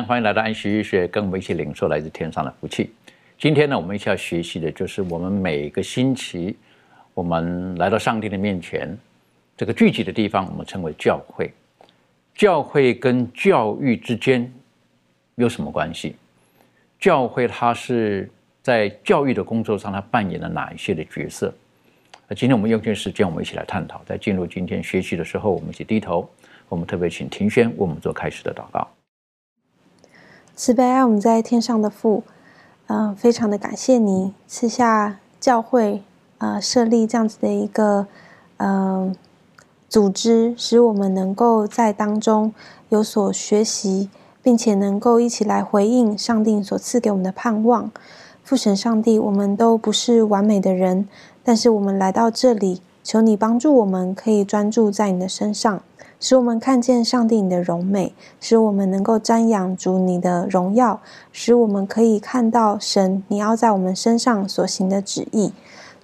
[0.00, 2.92] 欢迎来到安息医学，跟我们一起领受来自天上的福气。
[3.36, 6.56] 今天呢，我们一起要学习的就是我们每个星期，
[7.12, 8.96] 我们来到上帝的面前，
[9.56, 11.52] 这个聚集的地方，我们称为教会。
[12.34, 14.50] 教会跟教育之间
[15.34, 16.14] 有什么关系？
[16.98, 18.30] 教会它是
[18.62, 21.52] 在教育的工作上，它扮演了哪一些的角色？
[22.28, 24.00] 那今天我们用这时间，我们一起来探讨。
[24.06, 26.26] 在进入今天学习的时候，我们一起低头。
[26.68, 28.88] 我们特别请庭轩为我们做开始的祷告。
[30.54, 32.22] 慈悲爱我们在天上的父，
[32.86, 36.02] 嗯、非常的感谢你赐下教会，
[36.38, 38.06] 呃，设立这样子的一个，
[38.58, 39.16] 嗯、
[39.88, 42.52] 组织，使我们能够在当中
[42.90, 44.10] 有所学习，
[44.42, 47.90] 并且能够一起来回应上帝所赐给我们的盼望。
[48.44, 51.08] 父神上帝，我们都不是完美的人，
[51.42, 55.82] 但是我们来到这里，求你帮助我们，可以专注在你的身上。
[56.22, 61.00] 使我们看见上帝你的荣美，使我们能够瞻仰主你的荣耀，
[61.32, 65.52] 使我们可以看到神你要在我们身上所行的旨意。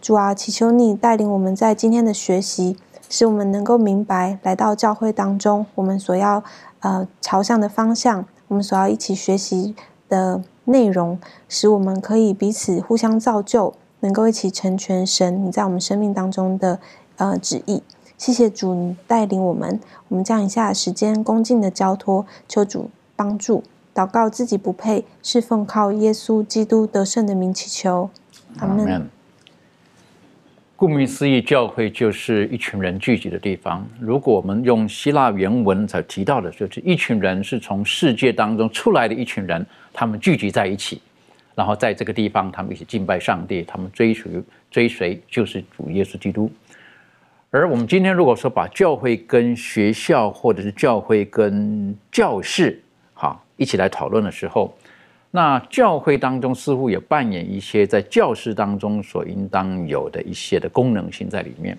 [0.01, 2.77] 主啊，祈求你带领我们在今天的学习，
[3.09, 6.43] 使我们能够明白来到教会当中，我们所要
[6.81, 9.77] 呃朝向的方向，我们所要一起学习
[10.09, 16.81] 的内容，使我们可以彼此互相造就，能够一起成全神你在我们生命当中的
[17.19, 17.85] 呃旨意。
[18.19, 23.63] 谢谢主，你带领我们，我们将以下的时间恭敬的交托，求主帮助。
[23.95, 28.11] 祷告自己不配，是奉靠耶稣基督得胜的名祈求，
[28.59, 29.09] 阿门。
[30.77, 33.85] 顾名思义，教会就是一群人聚集的地方。
[34.01, 41.01] 如果我们用希腊原文才提到的，就是一群人是从世界当中出来的一群人，他们聚集在一起，
[41.57, 44.31] 然后在这个地方，他们一起敬拜上帝，他们追随
[44.71, 46.49] 追随就是主耶稣基督。
[47.51, 52.79] 而我们今天如果说把教会跟学校，或者是教会跟教室，
[53.15, 54.77] 哈一起来讨论的时候，
[55.31, 61.77] 那教会当中似乎也扮演一些在教室当中所应当有的一些的功能性在里面。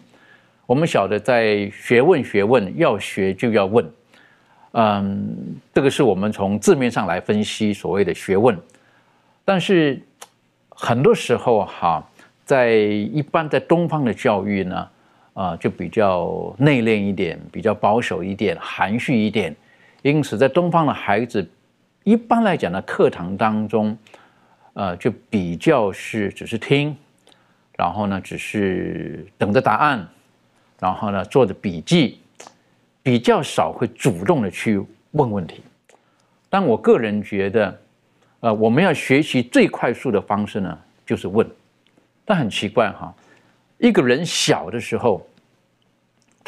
[0.66, 3.86] 我们晓得，在学问学问要学就要问，
[4.72, 8.57] 嗯，这个是我们从字面上来分析所谓的学问，
[9.46, 10.01] 但是
[10.69, 12.03] 很多时候哈，
[12.44, 14.88] 在一般在东方的教育呢。
[15.40, 19.56] 啊，就比较内敛一点，比较保守一点，含蓄一点。
[20.02, 21.50] 因此，在东方的孩子，
[22.04, 23.98] 一般来讲呢，课堂当中，
[24.74, 26.94] 呃，就比较是只是听，
[27.78, 30.06] 然后呢，只是等着答案，
[30.78, 32.20] 然后呢，做着笔记，
[33.02, 34.78] 比较少会主动的去
[35.12, 35.64] 问问题。
[36.50, 37.82] 但我个人觉得，
[38.42, 41.50] 呃，我们要学习最快速的方式呢，就是问。
[42.26, 43.16] 但很奇怪哈，
[43.78, 45.26] 一个人小的时候。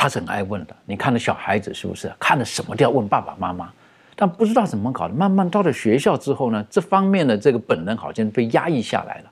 [0.02, 3.70] 他是很爱问的，你看那小孩子是不是看了什么都要问爸爸妈妈？
[4.16, 9.26] 但不知道怎么搞的，慢慢到了学校之后呢，这方面的这个本能好像被压抑下来了。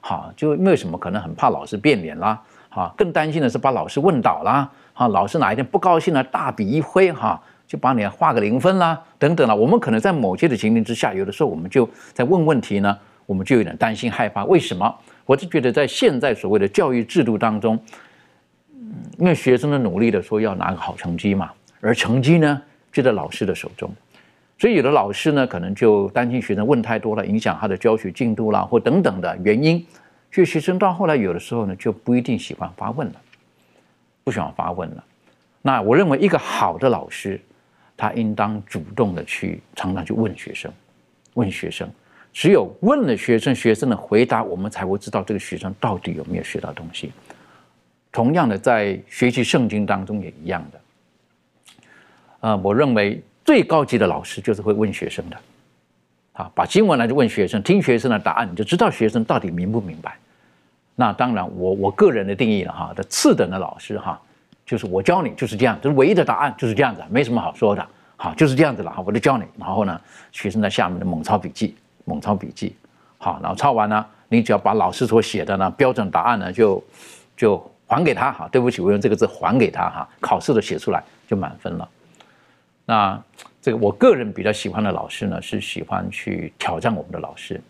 [0.00, 2.42] 好，就为什么可能很怕老师变脸啦？
[2.68, 4.68] 好，更担心的是把老师问倒啦。
[4.92, 9.54] 好，老师哪一天不高兴了，大笔一挥，哈，就把你画个零分啦，等等了。
[9.54, 14.44] 我们可能在某些的情形之下，有的时候我们就在问问题呢，我们就有点担心害怕。
[14.46, 14.92] 为什么？
[15.24, 17.80] 我就觉得在现在所谓的教育制度当中。
[19.18, 21.50] 因为学生的努力的说要拿个好成绩嘛，
[21.80, 22.62] 而成绩呢
[22.92, 23.90] 就在老师的手中，
[24.58, 29.86] 所以有的老师呢可能就担心学生问太多了，影响他的教学进度啦，或等等的原因，
[30.30, 33.14] 所以学生到后来有的时候呢就不一定喜欢发问了，
[34.24, 35.04] 不喜欢发问了。
[35.62, 37.40] 那我认为一个好的老师，
[37.96, 40.70] 他应当主动的去常常去问学生，
[41.34, 41.90] 问学生，
[42.32, 47.12] 只有问了学生，学生的回答，我们才会知道这个学生到底有没有学到东西。
[48.16, 50.80] 同样的，在学习圣经当中也一样的。
[52.48, 55.36] 啊，我认为最高级的老师就是会问学生的，
[56.32, 60.16] 啊，把经文来就问学生，听学生的答案，你就知道学生到底明不明白。
[60.94, 64.18] 那当然，我我个人的定义了哈，的次等的老师哈，
[64.64, 67.86] 就是我教你就是这样，这是唯一的答案，就是这样子，没什么好说的，
[68.16, 70.00] 好，就是这样子了哈，我就教你，然后呢，
[70.32, 71.76] 学生在下面的猛抄笔记，
[72.06, 72.74] 猛抄笔记，
[73.18, 76.82] 好，然后抄完呢，你只要把老师所写的呢标准答案呢就
[77.36, 81.88] 就还给他哈，对不起，我用这个字还给他哈，考试的写出来就满分了。
[82.84, 83.22] 那
[83.62, 87.60] 这个我个人比较喜欢的老师呢，是喜欢去挑战我们的老师。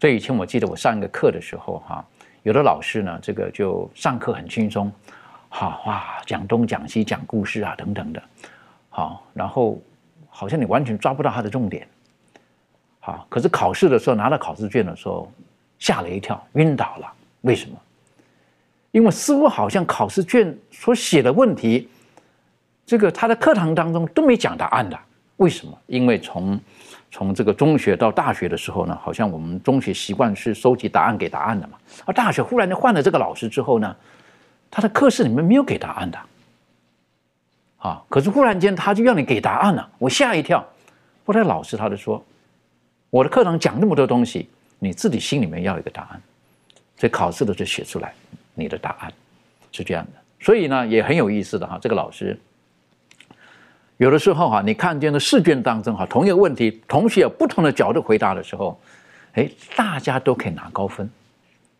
[0.00, 2.04] 所以以前我记得我上一个课的时候哈。
[2.42, 4.92] 有的老师呢，这个就上课很轻松，
[5.48, 8.22] 好哇，讲东讲西讲故事啊等等的，
[8.90, 9.80] 好，然后
[10.28, 11.88] 好像你完全抓不到他的重点，
[13.00, 15.32] 好，可是考试的时候拿到考试卷的时候，
[15.78, 17.10] 吓了一跳，晕倒了。
[17.40, 17.76] 为什么？
[18.94, 21.88] 因为似乎好像考试卷所写的问题，
[22.86, 24.96] 这个他的课堂当中都没讲答案的。
[25.38, 25.76] 为什么？
[25.88, 26.60] 因为从
[27.10, 31.76] 从这个中学到大学的时候呢，好像我们中学习惯是收集答案给答案的嘛。
[32.04, 33.96] 而大学忽然间换了这个老师之后呢，
[34.70, 36.18] 他的课室里面没有给答案的，
[37.78, 40.64] 啊，可是忽然间他就要你给答案了，我吓一跳。
[41.26, 42.24] 后来老师他就说，
[43.10, 44.48] 我的课堂讲那么多东西，
[44.78, 46.22] 你自己心里面要一个答案，
[46.96, 48.14] 所以考试的时候写出来
[48.54, 49.12] 你的答案，
[49.72, 50.12] 是这样的。
[50.40, 52.38] 所以呢，也很有意思的哈，这个老师。
[53.96, 58.78] 有的时候哈，你看见的试卷当中哈，同一个问题，同学有不同的角度回答的时候，
[59.34, 61.08] 哎，大家都可以拿高分，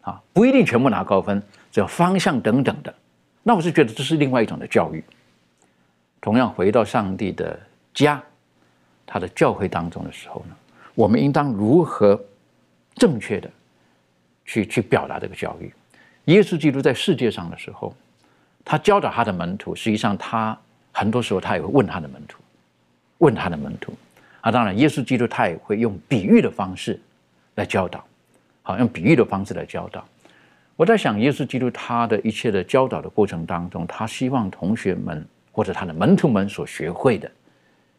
[0.00, 1.42] 啊，不一定全部拿高分，
[1.72, 2.94] 只要方向等等的。
[3.42, 5.04] 那我是觉得这是另外一种的教育。
[6.20, 7.58] 同样回到上帝的
[7.92, 8.22] 家，
[9.04, 10.56] 他的教会当中的时候呢，
[10.94, 12.18] 我们应当如何
[12.94, 13.50] 正确的
[14.44, 15.70] 去去表达这个教育？
[16.26, 17.94] 耶稣基督在世界上的时候，
[18.64, 20.58] 他教导他的门徒，实际上他。
[20.96, 22.38] 很多时候，他也会问他的门徒，
[23.18, 23.92] 问他的门徒，
[24.42, 27.00] 啊，当然，耶稣基督他也会用比喻的方式
[27.56, 28.04] 来教导，
[28.62, 30.06] 好，用比喻的方式来教导。
[30.76, 37.28] 我在想，耶稣基督他的一切的教导的过程当中，他希望同学们或者他的门徒们所学会的，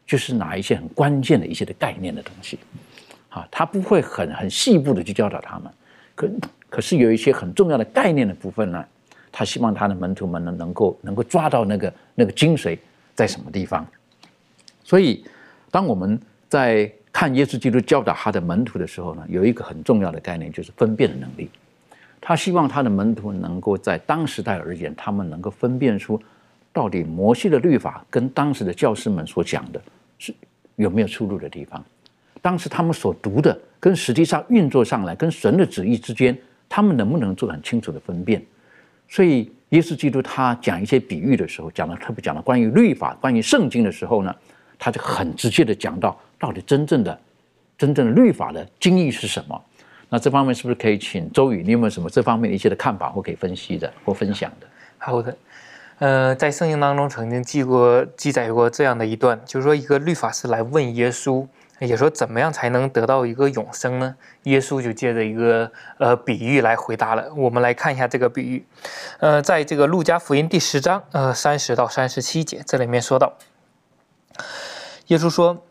[0.08, 2.58] 就是哪一些很关键的一些的概念的东西，
[3.28, 5.70] 啊，他不会很很细部的去教导他们，
[6.16, 6.30] 可
[6.76, 8.86] 可是有一些很重要的概念的部分呢。
[9.32, 12.78] 他希望他的门徒们呢，能够能够抓到那个那个精髓
[13.14, 13.86] 在什么地方。
[14.82, 15.26] 所以，
[15.70, 16.20] 当我们
[16.50, 21.50] 在看耶稣基督教导他的门徒的时候呢，有一个很重要的概念，就是分辨的能力。
[22.22, 26.22] 他希望他的门徒能够在当时代而言，他们能够分辨出
[26.72, 29.82] 到底摩西的律法跟当时的教师们所讲的
[30.18, 30.34] 是
[30.78, 31.84] 有没有出入的地方。
[32.42, 36.38] 当时他们所读的跟实际上运作上来跟神的旨意之间，
[36.76, 38.44] 他们能不能做很清楚的分辨？
[39.08, 44.36] 所以，耶稣基督他讲一些比喻的时候，讲的特别讲的关于律法、关于圣经的时候呢，
[44.78, 47.18] 他就很直接的讲到，到底真正的、
[47.78, 49.64] 真正的律法的经义是什么？
[50.10, 54.68] 那这方面是不是可以请周宇，你有没有什么这方面的一些的看法或可以分析的或分享的？
[54.98, 55.38] 好的，
[56.00, 61.48] 呃，在圣经当中曾经记过记载过这样的一段，就是说一个律法师来问耶稣。
[61.80, 64.16] 也说怎么样才能得到一个永生呢？
[64.44, 67.30] 耶稣就借着一个呃比喻来回答了。
[67.36, 68.66] 我们来看一下这个比喻，
[69.20, 73.34] 呃，在这个路加福音第十章呃三十到三十七节，这里面说到，
[75.08, 75.66] 耶稣说，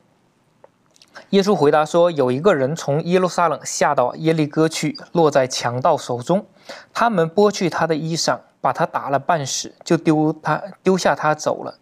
[1.30, 6.44] 耶稣回答说，有一个人从耶路撒冷下到耶利哥去，落在强盗手中，
[6.92, 11.78] 他们剥去他的衣裳，把他打了半死，就丢他丢下他走了。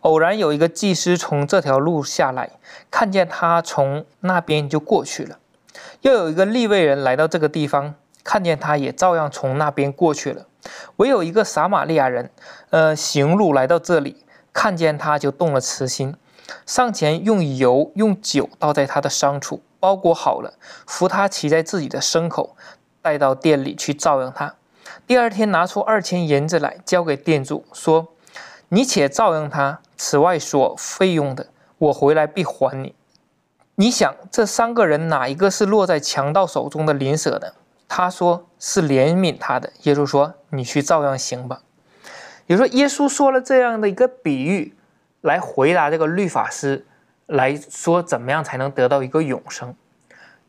[0.00, 2.50] 偶然有一个祭司从这条路下来，
[2.90, 5.38] 看见他从那边就过去了。
[6.02, 10.46] 又有一个利未人来到这个地方，看见他也照样从那边过去了。
[10.96, 12.30] 唯有一个撒玛利亚人，
[12.70, 16.14] 呃，行路来到这里，看见他就动了慈心，
[16.66, 20.54] 上前用油用酒倒在他的伤处，包裹好了，
[20.86, 22.56] 扶他骑在自己的牲口，
[23.00, 24.54] 带到店里去照应他。
[25.06, 28.11] 第二天拿出二千银子来，交给店主说。
[28.74, 32.94] 你且照应他，此外所费用的，我回来必还你。
[33.74, 37.54] 你想这三个人哪一个是落在强盗手中的邻舍的？
[37.86, 39.70] 他说是怜悯他的。
[39.82, 41.60] 耶稣说：“你去照样行吧。”
[42.48, 44.74] 也说耶稣说了这样的一个比喻，
[45.20, 46.86] 来回答这个律法师，
[47.26, 49.74] 来说怎么样才能得到一个永生。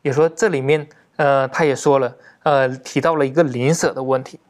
[0.00, 4.40] 也说这里面，呃，他也说了，呃，提到了一个邻舍的问题。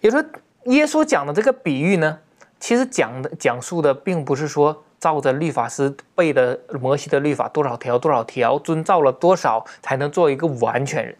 [0.00, 0.22] 也说
[0.66, 2.18] 耶稣讲的这个比喻呢？
[2.58, 11.14] 其实讲的讲述的并不是说照着律法师背的摩西的律法多少条多少条，遵照了多少才能做一个完全人。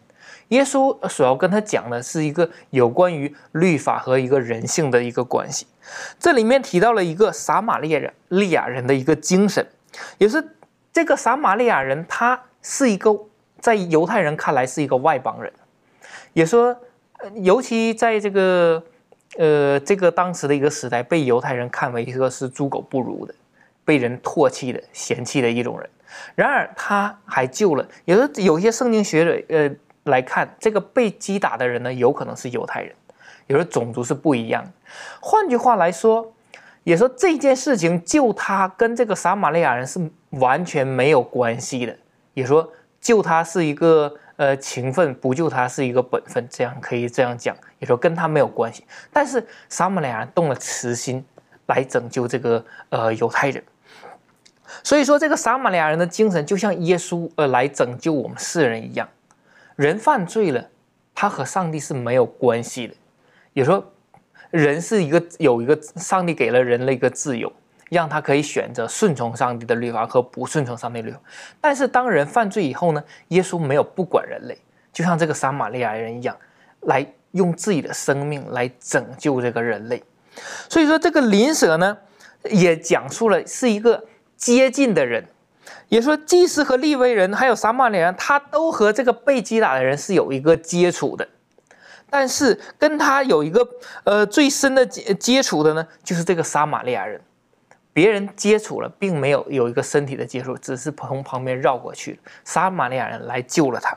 [0.49, 5.67] 耶稣所要跟他讲的是一个有关于律法和一个人性的一个关系。
[6.19, 9.67] 这里面提到了一个撒玛利亚人利亚人的一个精神，
[10.19, 10.43] 也是
[10.93, 13.13] 这个撒玛利亚人，他是一个
[13.61, 15.53] 在犹太人看来是一个外邦人，
[16.33, 16.77] 也说，
[17.35, 18.83] 尤其在这个
[19.39, 23.35] 呃这个当时的一个时代，被犹太人看为一个是猪狗不如的，
[23.85, 25.89] 被人唾弃的、嫌弃的一种人。
[26.35, 29.71] 然而他还救了，也是有些圣经学者呃
[30.05, 32.95] 来看，这个被击打的人呢，有可能是犹太人。
[33.49, 34.65] 有的种族是不一样。
[35.21, 36.33] 换句话来说，
[36.83, 40.01] 也说这件事情救他跟这个撒玛利亚人是
[40.31, 41.97] 完全没有关系的。
[42.35, 47.57] 也说救他是一个呃情分，不救他是一个本分，这样可以这样讲。
[47.79, 48.85] 也说跟他没有关系。
[49.13, 51.25] 但是撒马利亚人动了慈心
[51.67, 53.63] 来拯救这个呃犹太人。
[54.83, 59.09] 所以说这个撒玛利亚人的精神就像耶稣呃来拯救我们世人一样。
[59.77, 60.69] 人犯罪了，
[61.15, 62.95] 他和上帝是没有关系的。
[63.53, 63.93] 也说，
[64.51, 67.53] 人是一个有一个上帝给了人类一个自由，
[67.89, 71.21] 让他可以选择顺从上帝的律法和不顺从上帝律法。
[71.61, 74.59] 但是当人犯罪以后呢，耶稣没有不管人类，
[74.93, 76.37] 就像这个撒玛利亚人一样，
[76.83, 80.03] 来用自己的生命来拯救这个人类。
[80.69, 81.97] 所以说，这个邻舍呢，
[82.45, 84.05] 也讲述了是一个
[84.37, 85.25] 接近的人，
[85.89, 91.27] 也说祭司和利未人还有撒玛利亚人，他都和这个被击打的人是有一个接触的。
[92.11, 93.67] 但是跟他有一个
[94.05, 97.21] 呃最深的接接触的呢，就是这个撒玛利亚人。
[97.97, 102.21] 别人接触了，并没有有一个身体的接触，只是从旁边绕过去。
[102.45, 103.97] 撒玛利亚人来救了他。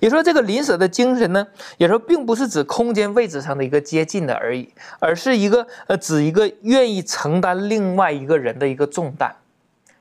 [0.00, 9.34] 也说这个临舍的精神呢，也说并不是指空间位置上的一个接近的而已，而是一个呃指一个愿意承担另外一个人的一个重担。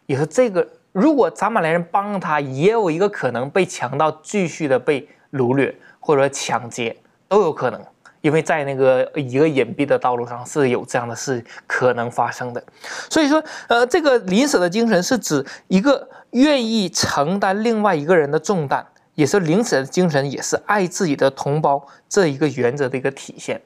[0.07, 6.97] 也说这个如果撒玛利亚人帮他，也有一个可能被强盗继续的被掳掠或者抢劫。
[7.29, 7.81] 都有可能，
[8.27, 12.61] 因为在那个一个隐蔽的道路上是有这样的事可能发生的。
[13.09, 23.61] 所以说，呃，这个临舍的精神是指一个愿意承担另外一个人的重担，也是临舍的精神，也是爱自己的同胞这一个原则的一个体现。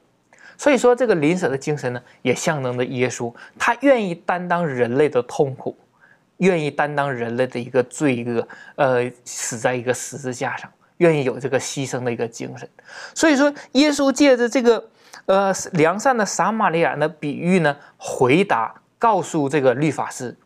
[0.60, 5.76] 所以说，这个临舍的精神呢，也象征着耶稣，他愿意担当人类的痛苦，
[6.38, 10.70] 愿意担当人类的一个罪恶，呃，死在一个十字架上。
[11.02, 12.70] 愿意有这个牺牲的一个精神，
[13.16, 14.88] 所以说耶稣借着这个
[15.26, 20.38] 呃良善的撒玛利亚的比喻呢，回答告诉这个律法师，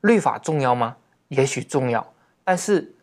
[0.00, 0.96] 律法重要吗？
[1.28, 2.94] 也许重要，但是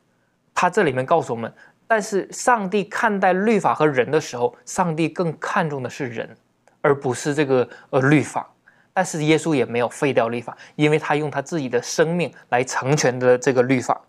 [0.55, 1.53] 他这里面告诉我们，
[1.85, 6.35] 但是上帝看待律法和人的时候，上帝更看重的是人，
[6.81, 8.49] 而不是这个呃律法。
[8.91, 14.01] 但是耶稣也没有废掉律法，因为他用他自己的生命来成全的这个律法。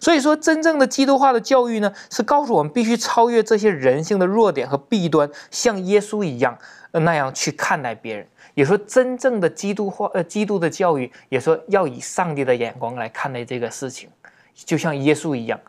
[0.00, 6.56] 所以说，真正的基督化的教育呢，是告诉我们必须超越这些人性的弱点和弊端，像耶稣一样
[6.92, 8.26] 呃那样去看待别人。
[8.54, 14.08] 也说，真正的基督化呃，基督的教育也说要以上帝的眼光来看待这个事情，
[14.54, 15.60] 就像耶稣一样，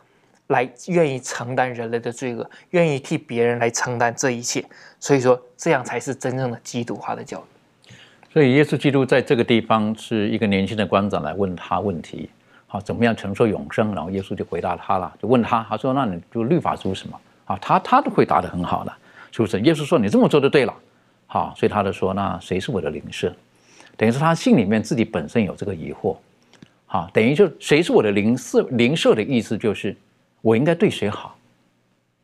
[0.46, 4.64] 来愿意承担人类的罪恶，愿意替别人来承担这一切。
[4.98, 7.90] 所以说，这样才是真正的基督化的教育。
[8.32, 12.30] 所以，耶稣基督在这个地方是一个年轻的官长来问他问题。
[12.70, 13.94] 好，怎么样承受永生？
[13.94, 18.92] 然后耶稣就回答他了，就问他，他说：“那你就律法书什么？”啊，他他都回答的很好的，
[19.32, 19.58] 是不是？
[19.62, 20.74] 耶稣说：“你这么做就对了。”
[21.26, 23.34] 好，所以他就说：“那谁是我的灵舍？”
[23.96, 26.14] 等于是他心里面自己本身有这个疑惑。
[26.84, 28.60] 好，等于就谁是我的灵舍？
[28.72, 29.96] 灵舍的意思就是
[30.42, 31.34] 我应该对谁好？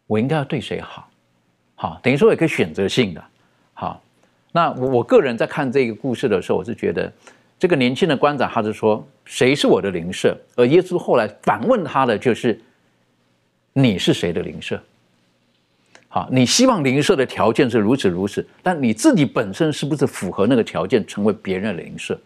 [0.06, 1.08] 我应该要对谁好？
[1.74, 3.24] 好，等于说也可以选择性的。
[3.72, 3.98] 好，
[4.52, 7.10] 那我个人在看这个故事的时候，我是觉得。
[7.64, 12.60] 这个年轻的官长，他就说：“谁是我的邻舍？”而耶稣后来反问他的就是
[13.72, 14.78] ：“你是谁的邻舍？”
[16.08, 22.20] 好，你希望邻舍的条件是如此如此，但你自己本身是不是符合那个条件，成为别人的邻舍？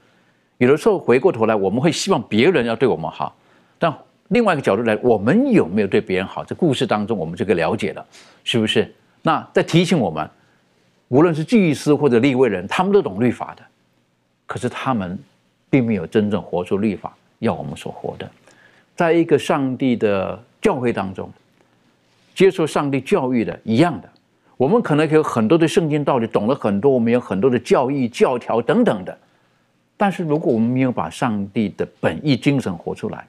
[0.57, 3.37] 有的时候回过头来，我们会希望别人要对我们好，
[3.79, 3.97] 但
[4.31, 6.43] 另外一个角度来，我们有没有对别人好？
[6.43, 8.05] 这故事当中，我们就可以了解了，
[8.43, 8.93] 是不是？
[9.23, 10.29] 那在提醒我们，
[11.07, 13.63] 无论是祭司或者立位人，他们都懂律法的。
[14.49, 15.17] 可是他们
[15.69, 18.29] 并没有真正活出律法要我们所活的，
[18.97, 21.31] 在一个上帝的教会当中，
[22.35, 24.09] 接受上帝教育的一样的，
[24.57, 29.17] 我们可能有很多的圣经道理，懂了很多，我们有很多的教义教条等等的，
[29.99, 33.27] 但是如果我们没有把上帝的本意精神活出来，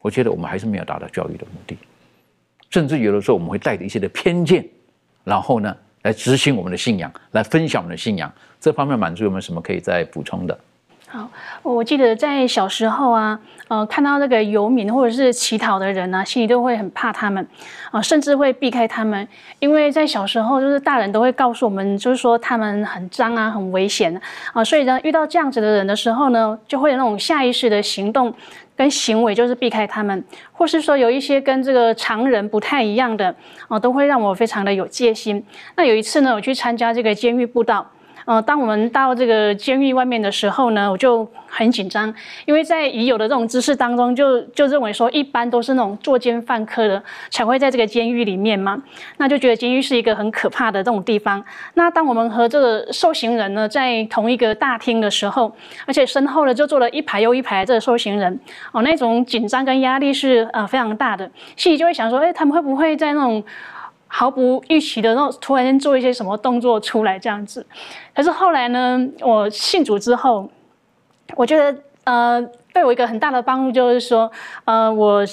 [0.00, 1.76] 我觉得我们还是没有达到教育的目的，
[2.70, 4.64] 甚至有的时候我们会带着一些的偏见，
[5.24, 5.76] 然后呢？
[6.02, 10.58] 来执行我们的信仰，来分享我们的信仰，这方面满足有没有什么可以再补充的？
[11.08, 11.28] 好，
[11.62, 17.46] 我记得在小时候啊，呃，看到那个游民或者是乞讨的人呢，心里都会很怕他们，
[17.90, 19.28] 啊，甚至会避开他们，
[19.58, 24.18] 因为在小时候就是大人都会告诉我们，就是说他们很脏啊，很危险
[24.54, 28.34] 啊，所以呢，遇到这样子的人的时候呢，就会有那种下意识的行动
[28.76, 33.34] 跟行为，就是避开他们，或是说有一些跟这个常人不太一样的，
[33.68, 35.44] 啊，都会让我非常的有戒心。
[35.76, 37.90] 那有一次呢，我去参加这个监狱步道。
[38.24, 42.12] 呃，当我们到这个监狱外面的时候呢，我就很紧张，
[42.44, 48.80] 因为在已有的这种知识当中，就就认为说，一般都是那种作奸犯科的才会在这个监狱里面嘛，
[49.16, 51.44] 那就觉得监狱是一个很可怕的这种地方。
[51.74, 55.52] 那当我们和这个受刑人呢在同一个大厅的时候，
[55.86, 58.38] 而且身后呢就坐了一排又一排这个受刑人，
[58.72, 63.42] 哦，那种紧张跟压力是呃非常大的，心里就会想说，哎，他们会不会在那种。
[64.14, 67.64] 毫不预期的，那种突然间做一些什么动作出来这样子，
[68.14, 70.46] 可是后来呢，我信主之后，
[71.34, 72.42] 我觉得呃，
[72.74, 74.30] 对我一个很大的帮助就是说，
[74.66, 75.24] 呃，我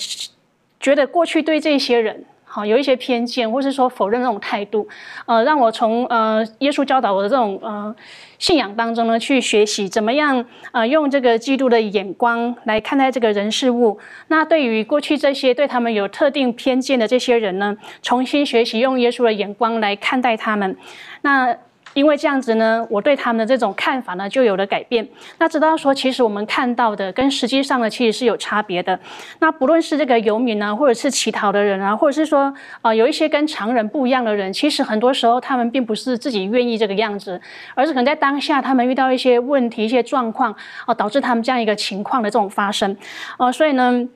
[0.80, 2.24] 觉得过去对这些人。
[2.52, 4.88] 好，有一些偏见，或是说否认那种态度，
[5.28, 7.96] 呃，让我从呃耶稣教导我的这种呃
[8.40, 14.00] 信仰当中呢，去学习怎么样呃用这个基督的眼光来看待这个人事物。
[14.30, 20.76] 那对于过去这些对他们有特定偏见的这些人呢，重新学习用耶稣的眼光来看待他们。
[21.22, 21.56] 那。
[21.94, 25.08] 因为这样子呢，我对他们的这种看法呢就有了改变。
[25.38, 29.00] 那知道说，其实我们看到的跟实际上呢其实是有差别的。
[29.40, 37.40] 那不论是这个游民啊，或者是乞讨的人啊，或者是说啊有一些跟常人不一样的人，其实很多时候他们并不是自己愿意这个样子，
[37.76, 40.56] 而是可能在当下他们遇到一些问题、一些状况
[40.86, 42.96] 啊，导致他们这样一个情况的这种发生。
[43.38, 44.08] 哦，所以呢。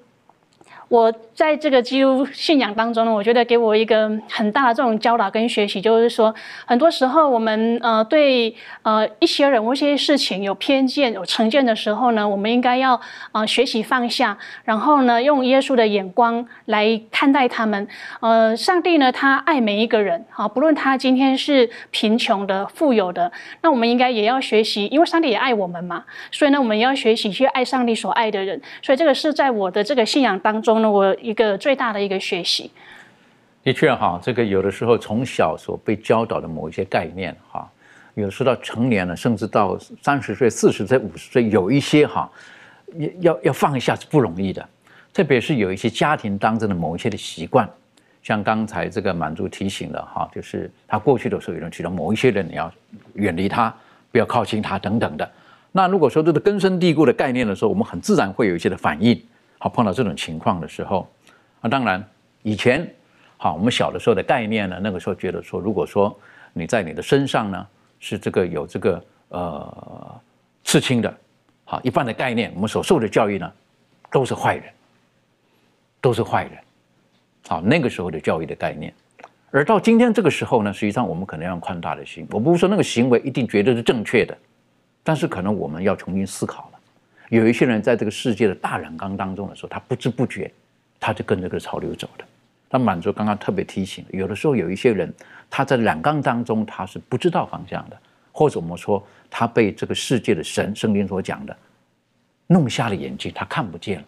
[0.93, 6.31] 我在这个基督信仰当中呢，我觉得给我一个很大的这种教导跟学习，就是说，
[6.67, 17.87] 很多时候我们呃对呃一些人或一些事情有偏见、有成见的时候呢，我们应该要呃学习放下，然后呢用耶稣的眼光来看待他们。
[18.19, 23.31] 呃，上帝呢他爱每一个人，好，不论他今天是贫穷的、富有的，
[23.63, 28.61] 那我们应该也要学习，因为上帝也爱我们嘛，所以呢我们要学习去爱上帝所爱的人。
[28.83, 30.82] 所以这个是在我的这个信仰当中。
[30.91, 32.71] 我一个最大的一个学习，
[33.63, 37.69] 的确哈，这个有的时候从小所被教导的某一些概念哈，
[38.15, 42.29] 有的时候到成年了，甚至到三十岁、四十岁、五十岁，有一些哈，
[42.97, 44.67] 要要要放一下是不容易的，
[45.13, 47.69] 特别是有一些家庭当中的某一些的习惯，
[48.21, 52.71] 像刚才这个满足提醒的哈，就是他过去的时候有人提到某一些人你要
[53.13, 53.73] 远离他，
[54.11, 55.29] 不要靠近他等等的。
[55.71, 59.19] 那如果说这个根深蒂固的概念的时候，我们很自然会有一些的反应。
[59.63, 61.07] 好，碰到这种情况的时候，
[61.61, 62.05] 啊，当然
[62.41, 62.85] 以前，
[63.37, 66.13] 好，我们小的时候的概念呢，那个时候觉得说，如果说
[66.51, 67.65] 你在你的身上呢
[67.97, 70.21] 是这个有这个呃
[70.65, 71.17] 刺青的，
[71.63, 73.49] 好，一般的概念，我们所受的教育呢
[74.11, 74.65] 都是坏人，
[76.01, 76.57] 都是坏人，
[77.47, 78.93] 好，那个时候的教育的概念，
[79.49, 84.37] 而到今天这个时候呢，实际上我们可能要宽大的心，我不是说那个行为一定绝对是正确的，
[85.03, 86.69] 但是可能我们要重新思考。
[87.37, 90.51] 有一些人在这个世界的大染缸当中的时候，他不知不觉，
[90.99, 92.23] 他就跟着这个潮流走的。
[92.69, 95.11] 他满足刚刚特别提醒，有的时候有一些人
[95.49, 97.97] 他在染缸当中，他是不知道方向的，
[98.31, 101.57] 或者我们说他被这个世界的神圣经所讲的
[102.45, 104.05] 弄瞎了眼睛，他看不见了。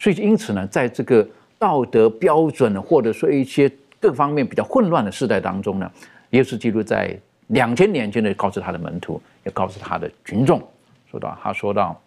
[0.00, 1.24] 所以因此呢，在这个
[1.60, 5.88] 道德标准或者说一些各方面比较混乱的时代当中呢，
[6.30, 7.16] 耶稣基督在
[7.48, 10.60] 两千年前呢告诉他的门徒，也告诉他的群众，
[11.08, 12.00] 说到他说到。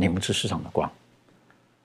[0.00, 0.90] 你们是世上的光，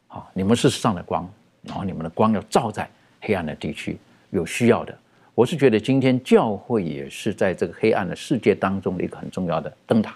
[0.08, 1.30] 好，你们是世上的光，
[1.64, 3.98] 然后你们的光要照在黑暗的地区，
[4.30, 4.98] 有需要的。
[5.34, 10.16] 我是觉得今天教会也是在这个黑暗的世界当中的一个很重要的灯塔。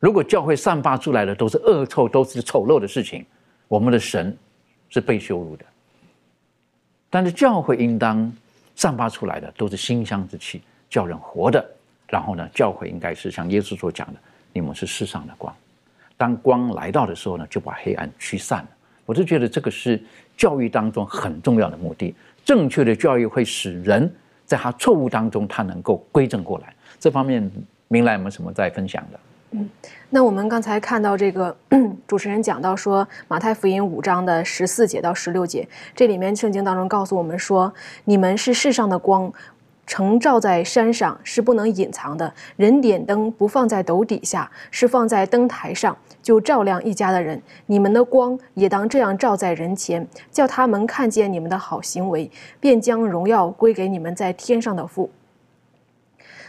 [0.00, 3.24] 如果教会散发出来的都是恶臭、都是丑陋的事情，
[3.66, 4.36] 我们的神
[4.90, 5.64] 是被羞辱的。
[7.08, 8.30] 但是教会应当
[8.76, 11.66] 散发出来的都是馨香之气，叫人活的。
[12.06, 14.20] 然后呢，教会应该是像耶稣所讲的：
[14.52, 15.56] 你们是世上的光。
[16.20, 18.68] 当光来到的时候呢，就把黑暗驱散了。
[19.06, 19.98] 我就觉得这个是
[20.36, 22.14] 教育当中很重要的目的。
[22.44, 24.12] 正确的教育会使人
[24.44, 26.74] 在他错误当中，他能够归正过来。
[26.98, 27.50] 这方面，
[27.88, 29.20] 明来有没有什么在分享的？
[29.52, 29.68] 嗯，
[30.10, 31.56] 那我们刚才看到这个
[32.06, 37.72] 主持人讲到说，马太福音五章的十四节到十六节，这里面圣经当中告诉我们说，
[38.04, 39.32] 你们是世上的光。
[39.90, 47.42] 城照在山上是不能隐藏的，人点灯不放在斗底下，是放在灯台上，就照亮一家的人。
[47.66, 55.10] 你们的光也当这样照在人前，叫他们看见你们的好行为，便将荣耀归给你们在天上的父。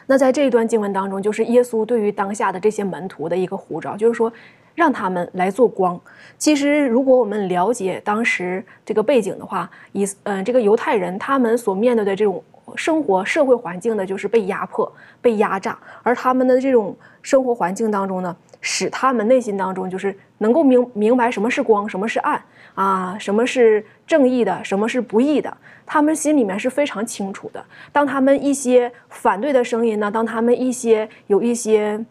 [0.05, 4.31] 那在这一段经文当中，就是耶稣对于当下的这些门徒的一个呼召，就是说
[4.75, 5.99] 让他们来做光。
[6.37, 12.43] 其实，如果我们了解当时这个背景的话，以嗯这个犹太人他们所面对的这种
[12.75, 22.43] 生活社会环境呢，就是被压迫、被压榨，而他们的这种生活环境当中呢，使他们内心当中就是能够明明白什么是光，什么是暗
[22.75, 25.55] 啊，什么是正义的，什么是不义的。
[25.85, 27.63] 他们心里面是非常清楚的。
[27.91, 32.03] 当他们一些反对的声音呢，当他们一些有一些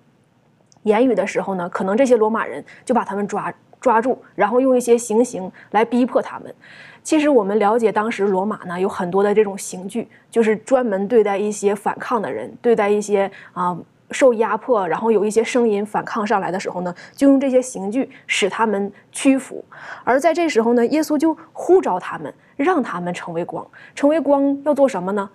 [0.83, 6.55] 言语的时候呢，可能这些罗马人就把他们抓抓住，然后用一些行刑来逼迫他们。
[7.03, 13.79] 其实我们了解，当时罗马呢有很多的这种刑具，就是专门对待一些反抗的人，对待一些啊。
[14.13, 19.65] 受压迫，然后有一些声音反抗上来的时候呢，就用这些刑具使他们屈服。
[20.03, 23.65] 而在这时候呢，耶稣就呼召他们，让他们成为光。
[23.95, 25.31] 成为光要做什么呢？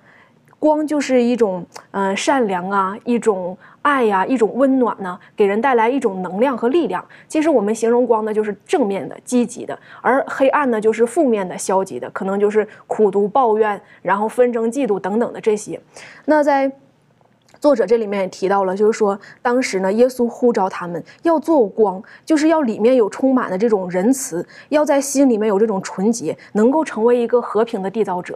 [0.59, 7.05] 光就是一种呃善良啊，一种爱呀，一种温暖呢，给人带来一种能量和力量。
[7.27, 15.79] 其实我们形容光呢，就是正面的、积极的；而黑暗呢，就是负面的、消极的，可能就是苦读、抱怨，然后纷争、嫉妒等等的这些。
[16.25, 16.71] 那在
[17.59, 28.35] 作者这里面也提到了，就是说当时呢，耶稣呼召他们要做光，就是要里面有充满的这种仁慈，要在心里面有这种纯洁，能够成为一个和平的缔造者。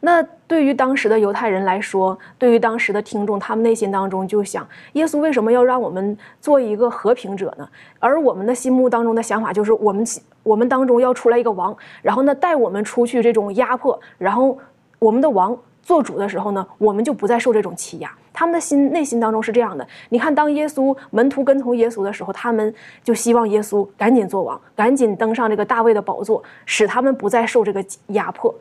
[0.00, 7.68] 那对于当时的犹太人来说，对于当时的听众，他们内心当中就想：耶稣为什么要让我们做一个和平者呢？
[7.98, 10.04] 而我们的心目当中的想法就是，我们
[10.42, 14.58] 我们当中要出来一个王，然后呢带我们出去这种压迫，然后
[14.98, 15.56] 我们的王。
[15.84, 18.10] 做主的时候呢，我们就不再受这种欺压。
[18.32, 19.86] 他们的心内心当中是这样的。
[20.08, 28.54] 你看，当耶稣门徒跟从耶稣的时候，他们就希望耶稣赶紧做王，赶紧登上这个大卫的宝座，使他们不再受这个压迫。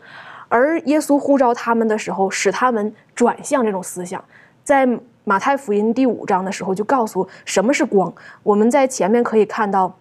[0.54, 4.24] 而耶稣呼召他们的时候，使他们转向这种思想。
[4.64, 4.88] 在
[5.24, 8.14] 马太福音第五章的时候，就告诉什么是光。
[8.44, 9.98] 我们在前面可以看到。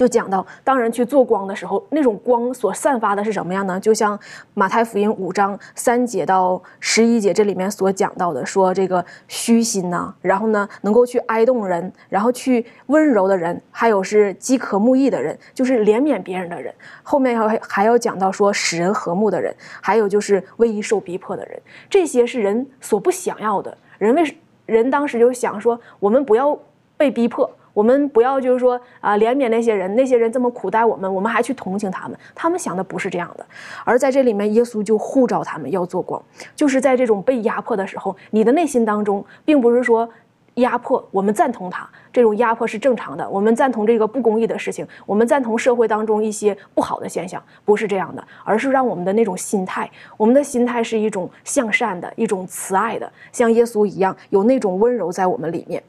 [0.00, 3.78] 就讲到，当人去做光的时候，那种光所散发的是什么样呢？
[3.78, 4.18] 就像
[4.54, 16.74] 马太福音五章三节到十一节这里面所讲到的，说这个虚心呐，然后呢能够去哀动人，然后去温柔的人，还有是饥渴慕义的人，就是怜悯别人的人。
[17.02, 21.60] 后面还还要讲到说使人和睦的人，还有就是为义受逼迫的人，
[21.90, 23.76] 这些是人所不想要的。
[23.98, 26.58] 人为人当时就想说，我们不要
[26.96, 27.50] 被逼迫。
[27.72, 32.18] 我们不要就是说啊，怜悯那些人，那些人这么苦待我们，我们还去同情他们。
[32.34, 33.46] 他们想的不是这样的，
[33.84, 36.22] 而在这里面，耶稣就呼召他们要做光，
[36.56, 40.08] 就是在这种被压迫的时候，你的内心当中，并不是说
[40.54, 55.82] 压迫，我们赞同他这种压迫是正常的，我们赞同这个不公义的事情，我们赞同社会当中一些不好的现象，不是这样的，而是让我们的那种心态，我们的心态是一种向善的，一种慈爱的，像耶稣一样，有那种温柔在我们里面。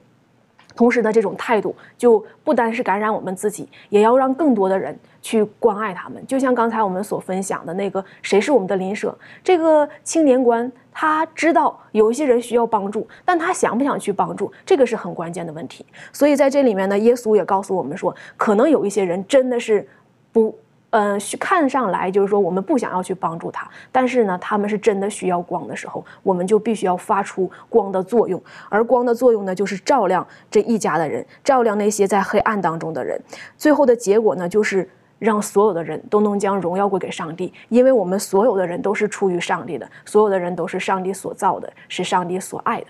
[0.76, 6.26] 同时呢，这种态度就不单是感染我们自己，也要让更多的人去关爱他们。
[6.28, 15.86] 就像刚才我们所分享的那个“谁是我们的邻舍”这个青年官，他知道有一些人需要帮助，但他想不想去帮助，这个是很关键的问题。
[16.12, 19.88] 所以在这里面呢，耶稣也告诉我们说，可能有一些人真的是
[20.32, 20.58] 不。
[20.91, 28.41] 嗯，看上来就是说我们不想要去帮助他，但是呢，他们是真的需要光的时候，我们就必须要发出光的作用。
[28.67, 33.17] 而光的作用呢，就是照亮这一家的人，照亮那些在黑暗当中的人。
[33.58, 42.88] 最后的结果呢，就是让所有的人都能将荣耀归给上帝，因为我们所有的人都是出于上帝的，所有的人都是上帝所造的，是上帝所爱的。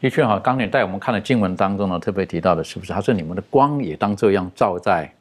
[0.00, 2.92] 的确哈，刚才带我们看的经文当中呢，特别提到的是不是？
[2.94, 5.12] 他说你们的光也当这样照在。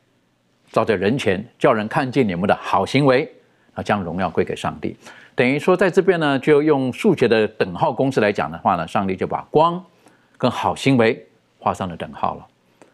[0.71, 3.29] 照在人前，叫人看见你们的好行为，
[3.73, 4.95] 啊，将荣耀归给上帝。
[5.35, 9.83] 等于说，在这边呢，就用数学的等号公式来讲的话呢，上帝就把光
[10.37, 11.25] 跟好行为
[11.59, 12.47] 画上了等号了。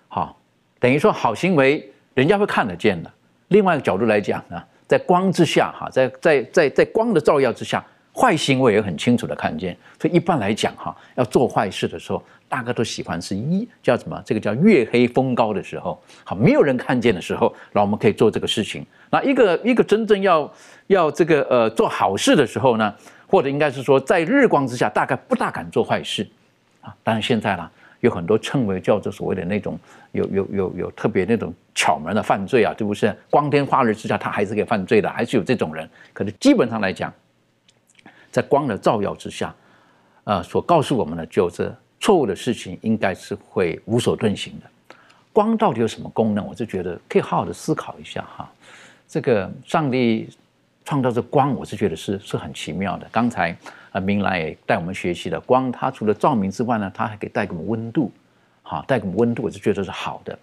[0.07, 0.37] 好，
[0.79, 3.11] 等于说好行为人家会看得见的。
[3.47, 7.83] 另外一个角度来讲呢，在光之下，哈，在在在在光的照耀之下。
[8.15, 14.21] 坏行为也很清楚的看见，所以一般来讲哈，要做坏事的时候，大概都喜欢是一叫什么？
[14.23, 18.85] 这个叫月黑风高的时候，好，没有人看见的时候，那我们可以做这个事情。
[19.09, 20.53] 那一个一个真正要
[20.87, 22.93] 要这个呃做好事的时候呢，
[23.25, 26.27] 或者应该是说在日光之下，大概不大敢做坏事
[26.81, 26.95] 啊。
[27.01, 27.67] 当然现在呢，
[28.01, 29.79] 有很多称为叫做所谓的那种
[30.11, 33.15] 有有有有特别那种巧门的犯罪啊，对不是？
[33.31, 35.89] 光天化日之下，他还是可以犯罪的，还是有这种人。
[36.13, 37.11] 可是基本上来讲。
[38.33, 39.53] 在光的照耀之下，
[40.23, 44.65] 呃，所告诉我们的就是错误的事情应该是会无所遁形的。
[45.31, 46.43] 光到底有什么功能？
[46.47, 48.51] 我就觉得可以好好的思考一下哈。
[49.07, 50.27] 这个上帝
[50.83, 53.07] 创造这光，我是觉得是是很奇妙的。
[53.11, 53.55] 刚才
[53.91, 58.11] 啊，明来也带我们学习了光，它除了照明之外呢，它还可以带给我们温度，
[58.63, 60.37] 好，带给我们温度，我是觉得是好的。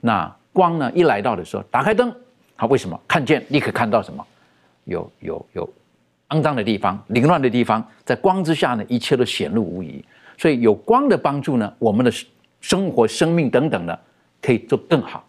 [0.00, 2.14] 那光呢，一来到的时候，打开灯，
[2.54, 4.24] 好，为什么看见立刻看到什么？
[4.84, 5.72] 有有有
[6.32, 10.02] 肮脏的地方、凌乱的地方，在光之下呢，一切都显露无遗。
[10.38, 12.10] 所以有光的帮助呢，我们的
[12.60, 13.98] 生活、生命等等的，
[14.40, 15.24] 可以做更好，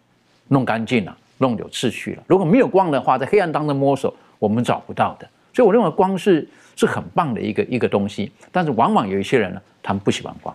[0.48, 2.22] 弄干净了，弄有秩序了。
[2.26, 4.14] 如果没有光的话，在黑暗当中摸索。
[4.40, 8.30] 我们找不到的，所以我认为光是是很棒的一个一个东西。
[8.52, 10.54] 但是往往有一些人呢，他们不喜欢光，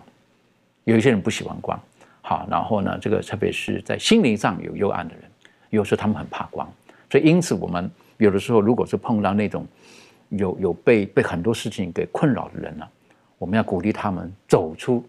[0.84, 1.80] 有一些人不喜欢光。
[2.20, 5.24] 好，然后呢，这个特别是在心灵上有幽暗的人，
[5.70, 6.70] 有时候他们很怕光。
[7.10, 9.66] 所以因此，我们有的时候如果是碰到那种
[10.30, 12.86] 有有被被很多事情给困扰的人呢，
[13.38, 15.04] 我们要鼓励他们走出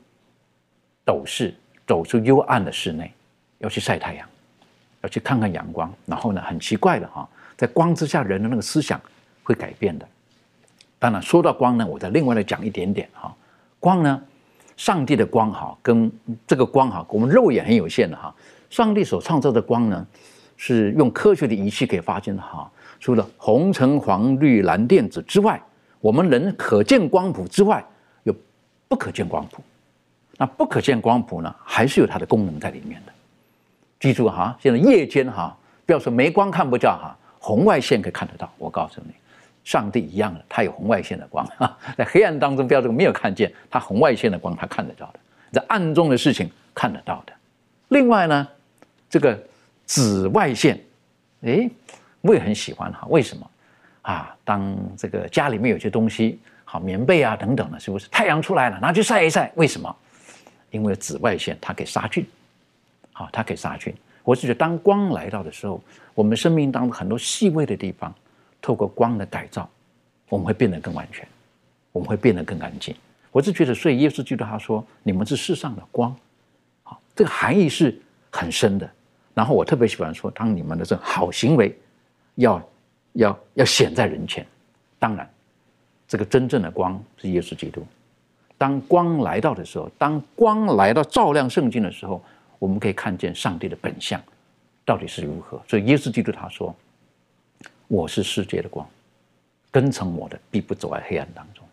[1.04, 1.54] 斗室，
[1.88, 3.12] 走出幽暗的室内，
[3.60, 4.28] 要去晒太阳，
[5.02, 5.92] 要去看看阳光。
[6.06, 7.28] 然后呢，很奇怪的哈。
[7.56, 9.00] 在光之下，人的那个思想
[9.44, 10.08] 会改变的。
[10.98, 13.36] 当然，说到光呢，我再另外来讲一点点哈。
[13.80, 14.24] 光呢，
[14.78, 16.12] 上帝的光哈，跟
[16.48, 18.34] 这个光哈，我们肉眼很有限的哈。
[18.70, 20.08] 上帝所创造的光呢，
[20.58, 22.72] 是用科学的仪器给发现的哈。
[23.02, 25.60] 除了红橙黄绿蓝靛紫之外，
[26.00, 27.84] 我们人可见光谱之外，
[28.24, 28.34] 有
[28.88, 29.62] 不可见光谱。
[30.38, 33.12] 那不可见光谱呢，还是有它的功能在里面的。
[34.00, 37.18] 记住哈，现在夜间哈，不要说没光看不着哈。
[37.40, 39.14] 红外线可以看得到，我告诉你，
[39.64, 45.20] 上帝一样的，他有红外线的光啊，在黑暗当中，不要说没有看见，他红外线的光他看得到的，
[45.52, 47.34] 在暗中的事情看得到的。
[47.90, 48.48] 另外呢，
[49.10, 49.38] 这个
[49.86, 50.80] 紫外线，
[51.42, 51.70] 哎，
[52.22, 53.50] 我也很喜欢哈，为什么？
[54.04, 58.08] 啊，当这个家里面有些东西，好棉被啊等等的，是不是？
[58.10, 59.96] 太阳出来了，拿去晒一晒，为什么？
[60.72, 62.26] 因为紫外线它可以杀菌，
[63.12, 63.94] 好，它可以杀菌。
[64.24, 68.14] 我是觉得，当光来到的时候，我们生命当中很多细微的地方，
[68.62, 69.70] 透过光的改造，
[70.30, 71.28] 我们会变得更完全，
[71.92, 72.96] 我们会变得更干净。
[73.32, 76.16] 我是觉得，所以耶稣基督他说：“你们是世上的光。”
[76.84, 78.90] 好，这个含义是很深的。
[79.34, 81.76] 然后我特别喜欢说，当你们的这好行为，
[82.36, 82.70] 要
[83.14, 84.46] 要要显在人前。
[85.00, 85.30] 当然，
[86.08, 87.86] 这个真正的光是耶稣基督。
[88.58, 92.24] 当光来到的时候，当光来到照亮圣经的时候。
[92.62, 94.22] 我们可以看见上帝的本相
[94.86, 95.60] 到底是如何。
[95.68, 96.76] 所以耶稣基督他说
[97.90, 98.88] ：“我是世界的光，
[99.72, 101.66] 跟从我的必不走在黑暗当中。”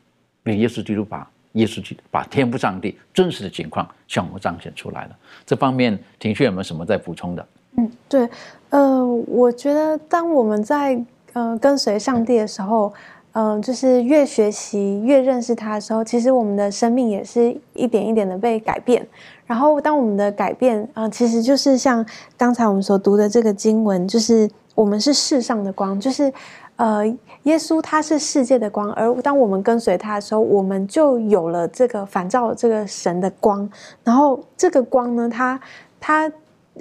[0.47, 5.19] 因为耶稣基督把耶稣基督把天父上帝真实的情况向我们彰显出来了。
[5.45, 7.47] 这方面，庭旭有没有什么在补充的？
[7.79, 8.29] 嗯，对，
[8.71, 11.01] 呃，我觉得当我们在
[11.33, 12.93] 呃跟随上帝的时候，
[13.33, 19.07] 嗯，就是越学习越认识他的时候，其实我们的生命也是一点一点的被改变。
[19.47, 22.05] 然后，当我们的改变啊，其实就是像
[22.37, 26.33] 刚才我们所读的这个经文，就是我们是世上的光，就是
[26.75, 27.07] 呃，
[27.45, 33.71] 耶稣他是世界的光，而当我们跟随他的时候，我们就有了这个反照这个神的光。
[34.03, 35.59] 然后这个光呢，它
[36.01, 36.31] 它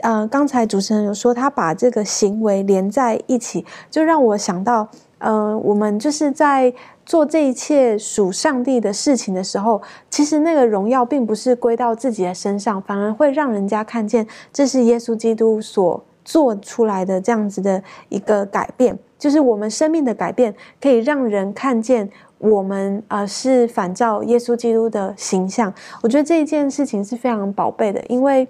[0.01, 4.88] 呃，刚才主持人有说他把这个行为连在一起，就让我想到，
[5.19, 6.73] 呃，我们就是在。
[7.07, 25.73] 做这一切属上帝的事情的时候，其实那个荣耀并不是归到自己的身上，反而会让人家看见这是耶稣基督所做出来的这样子的一个改变，就是我们生命的改变，可以让人看见我们啊是反照耶稣基督的形象。
[26.03, 28.45] 我觉得这一件事情是非常宝贝的，因为。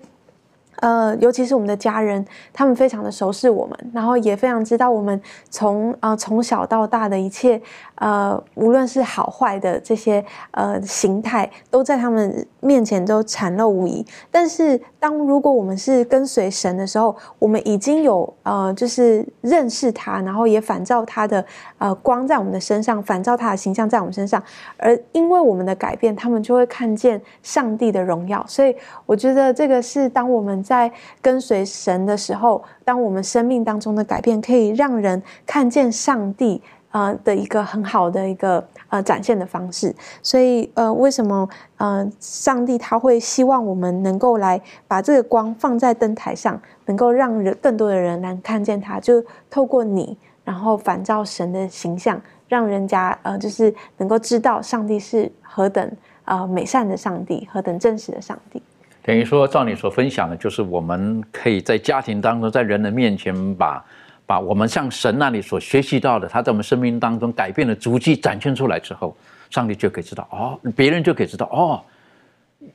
[0.78, 7.62] 呃，尤其是我们的家人，他们非常的熟悉我们，然后也非常知道我们从啊从小到大的一切，
[7.98, 14.06] 呃，无论是好坏的这些呃形态，都在他们面前都袒露无遗。
[14.30, 21.44] 但是，当如果我们是跟随神的时候，我们已经有呃，就是认识他，然后也反照他的
[21.78, 24.44] 呃光在我们的身上，反照他的形象在我们身上，
[24.78, 28.46] 而因为我们的改变，他们就会看见上帝的荣耀。
[28.48, 30.58] 所以，我觉得这个是当我们。
[30.68, 36.62] 在跟随神的时候，当我们生命当中的改变可以让人看见上帝
[36.98, 55.92] 啊的一个很好的一个呃展现的方式，所以呃，为什么呃上帝他会希望我们能够来把这个光放在灯台上，能够让人更多的人来看见他，就透过你，然后反照神的形象，让人家呃就是能够知道上帝是何等
[56.26, 58.60] 呃美善的上帝，何等真实的上帝。
[59.04, 63.86] 等于说，照你所分享的，就是我们可以在家庭当中，在人的面前，把
[64.28, 69.16] 把我们向神那里所学习到的，他在我们生命当中改变的足迹展现出来之后，
[69.50, 71.82] 上帝就可以知道哦，别人就可以知道哦，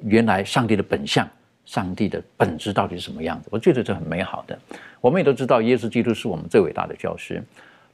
[0.00, 1.28] 原来上帝的本相，
[1.66, 3.48] 上帝的本质到底是什么样子？
[3.52, 4.58] 我觉得这很美好的。
[5.00, 7.44] 我们也都知道，耶稣基督是我们最伟大的教师。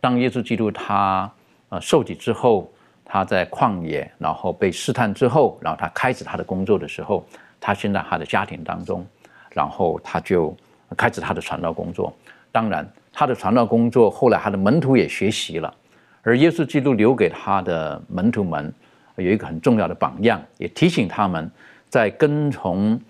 [0.01, 1.29] 当耶稣基督他
[1.71, 2.71] 呃受洗之后，
[3.05, 7.27] 他在旷野，然后被试探之后，然后他开始他的工作的时候，
[7.59, 9.05] 他先在他的家庭当中，
[9.51, 10.57] 然后他就
[10.97, 12.15] 开始他的传道工作。
[12.53, 12.89] 当然，
[13.19, 15.75] 他的传道工作后来他的门徒也学习了，
[16.23, 18.73] 而耶稣基督留给他的门徒们
[19.17, 21.51] 有一个很重要的榜样，也提醒他们
[21.89, 23.01] 在跟从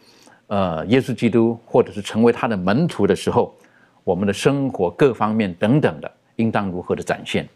[0.46, 3.54] 呃耶稣基督或者是成为他的门徒的时候，
[4.02, 6.10] 我们的生活各方面等等的。
[6.36, 7.46] 应当如何的展现？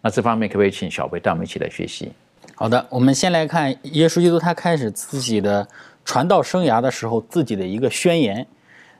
[0.00, 2.12] 那这方面可不可以请小贝带我们一起来学习？
[2.54, 5.66] 好的，我们先来看耶稣基督他开始自己的
[6.04, 8.46] 传道生涯的时候，自己的一个宣言，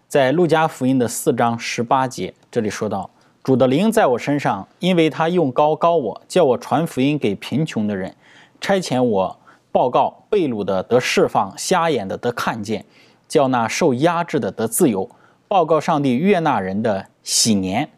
[0.09, 3.11] 在路加福音的四章十八节，这里说到
[3.42, 8.14] ：“主的灵在我身上，因为他用高高我，叫我传福音给贫穷的人，
[8.61, 9.40] 差遣我
[9.73, 12.85] 报告被掳的得释放，瞎眼的得看见，
[13.27, 15.11] 叫那受压制的得自由，
[15.49, 17.88] 报告上帝悦纳人的喜年。”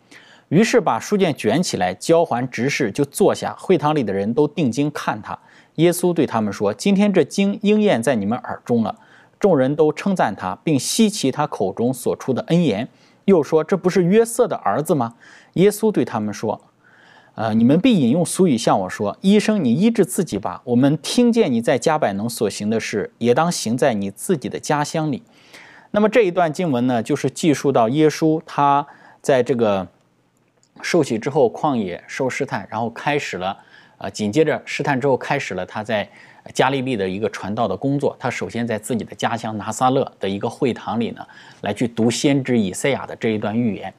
[0.49, 3.55] 于是把书卷卷起来，交还执事，就坐下。
[3.59, 5.39] 会堂里的人都定睛看他。
[5.75, 8.95] 耶稣对他们说：“今天这经应验在你们耳中了。”
[9.39, 12.89] 众人都称赞他，并稀奇他口中所出的恩言。
[13.25, 15.15] 又说：“这不是约瑟的儿子吗？”
[15.55, 16.61] 耶稣对他们说
[17.37, 25.23] ：“呃，你们必引用俗语向我说：‘医生，你医治自己吧。’我们听见你在加百农所行的事，也当行在你自己的家乡里。”
[25.93, 28.87] 那么这一段经文呢，就是记述到耶稣他
[29.21, 29.89] 在这个。
[30.81, 33.59] 受洗之后，旷野受试探，然后开始了，
[33.97, 36.09] 呃，紧接着试探之后，开始了他在
[36.53, 38.17] 加利利的一个传道的工作。
[38.19, 41.27] 他首先在自己的家乡拿撒勒的一个会堂里呢，
[41.63, 43.93] 来去读先知以赛亚的这一段预言。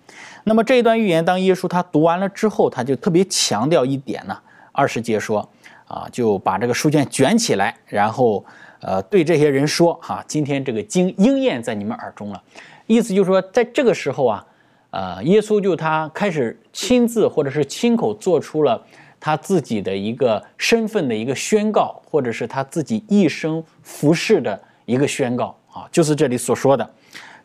[0.43, 4.37] 那么这一段预言，当耶稣他读完了之后，他就特别强调一点呢，
[4.71, 5.47] 二十节说，
[5.87, 8.43] 啊，就把这个书卷卷起来，然后，
[8.81, 12.41] 呃，对这些人说，哈，今天这个经应验在你们耳中了，
[12.87, 14.45] 意思就是说，在这个时候啊。
[14.91, 18.83] 呃，耶稣就他开始亲自或者是亲口做出了
[19.19, 26.89] 他自己的一个身份的一个宣告，或者是他自己一生服饰的一个宣告啊，就是这里所说的，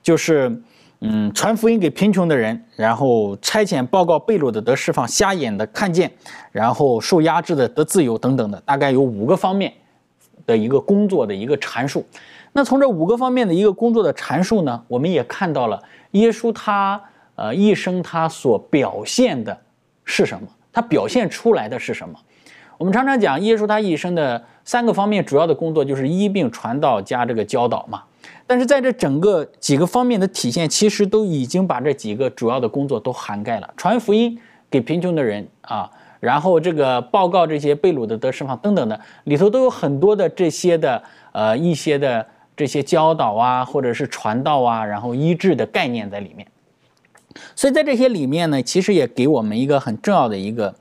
[0.03, 0.63] 就是
[1.01, 6.11] 嗯，传福音给贫穷的人，然后差遣报告被掳的得释放，瞎眼的看见，
[6.53, 9.73] 然后受压制的得自由等等的，大概有五个方面
[10.47, 12.07] 的一个工作的一个阐述。
[12.53, 15.83] 那从这五个方面的一个工作的阐述呢，我们也看到了
[16.13, 17.01] 耶稣他。
[17.37, 19.59] 呃，一生他所表现的
[20.05, 20.47] 是什么？
[20.75, 22.19] 他表现出来的是什么？
[22.77, 28.03] 我们常常讲耶稣他一生的三个方面，主要的工作就是医病、传道加这个教导嘛。
[28.47, 46.47] 但是在这整个几个方面的体现，其实都已经把这几个主要的工作都涵盖了：传福音给贫穷的人啊，然后这个报告这些被掳的得释放等等的，里头都有很多的这些的呃一些的这些教导啊，或者是传道啊，然后医治的概念在里面。
[47.57, 50.75] 所以在这些里面呢，其实也给我们一个很重要的一个，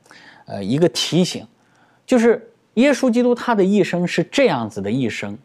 [0.46, 1.46] 呃，一个提醒，
[2.06, 5.38] 就是耶稣基督他的一生是这样子的一生。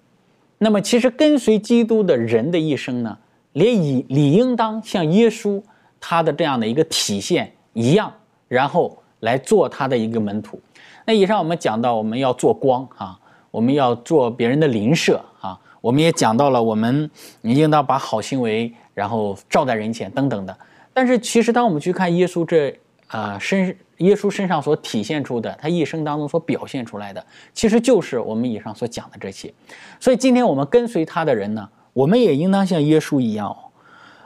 [0.59, 3.17] 那么，其实跟随基督的人的一生呢，
[3.53, 5.63] 也理理应当像耶稣
[6.01, 8.13] 他的这样的一个体现一样，
[8.49, 10.61] 然后来做他的一个门徒。
[11.07, 13.19] 那以上我们讲到，我们要做光啊，
[13.51, 17.11] 我们要做别人的邻舍啊，我们也讲到了，我们
[17.43, 20.57] 应当把好行为然后照在人前等等的。
[20.99, 29.55] 但是其实，当我们去看耶稣这啊身，耶稣身上所体现出的，他一生当中所表现出来的，其实就是我们以上所讲的这些。
[30.01, 33.57] 所以今天我们跟随他的人呢，我们也应当像耶稣一样，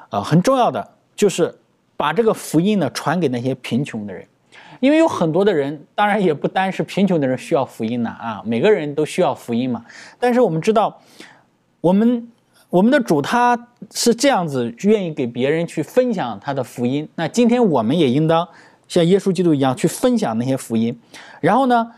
[0.08, 1.54] 呃，很重要的就是
[1.94, 4.26] 把这个福音呢传给那些贫穷的人，
[4.80, 9.84] 因为有很多的人，当然也不单是贫穷的人需要福音呢啊，每个人都需要福音嘛。
[10.18, 11.02] 但是我们知道，
[11.82, 12.32] 我们。
[12.72, 17.06] 我们的主他是这样子，愿意给别人去分享他的福音。
[17.16, 18.48] 那今天我们也应当
[18.88, 20.98] 像耶稣基督一样去分享那些福音，
[21.42, 21.92] 然后呢，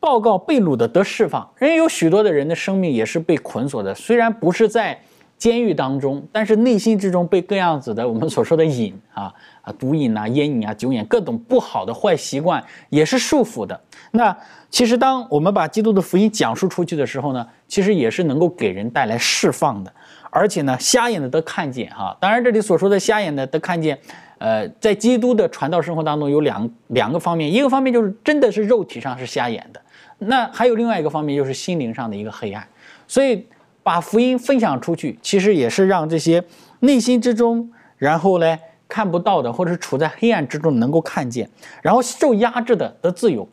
[0.00, 1.48] 报告被掳的得释放。
[1.58, 4.98] 人有许多的人的生命也是被捆锁的，虽然不是在
[5.38, 13.80] 监狱当中，但是内心之中被各样子的我们所说的瘾啊啊毒瘾啊烟瘾啊酒瘾各种不好的坏习惯也是束缚的。
[14.10, 14.36] 那
[14.74, 19.92] 其实，当我们把基督的福音讲述出去的时候呢，其实也是能够给人带来释放的。
[20.30, 22.16] 而且呢，瞎眼的都看见哈。
[22.20, 23.96] 当然，这里所说的瞎眼的都看见，
[24.38, 29.80] 呃，在基督的传道生活当中有两两个方面，一个方面就是真的是肉体上是瞎眼的，
[30.18, 32.66] 那还有另外一个方面就是心灵上的一个黑暗。
[33.06, 33.46] 所以，
[33.84, 36.42] 把福音分享出去，其实也是让这些
[36.80, 38.58] 内心之中，然后呢
[38.88, 41.48] 看不到的，或者是处在黑暗之中能够看见，
[41.80, 43.48] 然后受压制的得自由。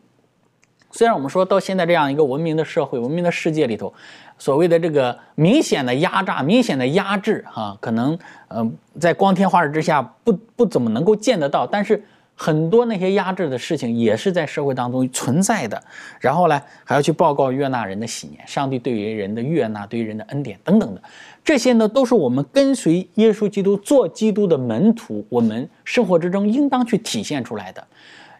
[0.91, 3.93] 虽然我们说到现在这样一个文明的社会、文明的世界里头，
[4.37, 8.17] 所谓的这个明显的压榨、明显的压制，哈，可能
[8.47, 8.69] 呃
[8.99, 12.03] 在光天化日之下不不怎么能够见得到，但是
[12.35, 15.81] 很多那些压制的事情也是在社会当中存在的。
[16.19, 21.01] 然后呢，还要去报告悦纳人的喜年，上帝对于人的悦纳，对于人的恩典等等的，
[21.43, 27.85] 这些呢，都是我们跟随耶稣基督做基督的门徒，我们生活之中应当去体现出来的。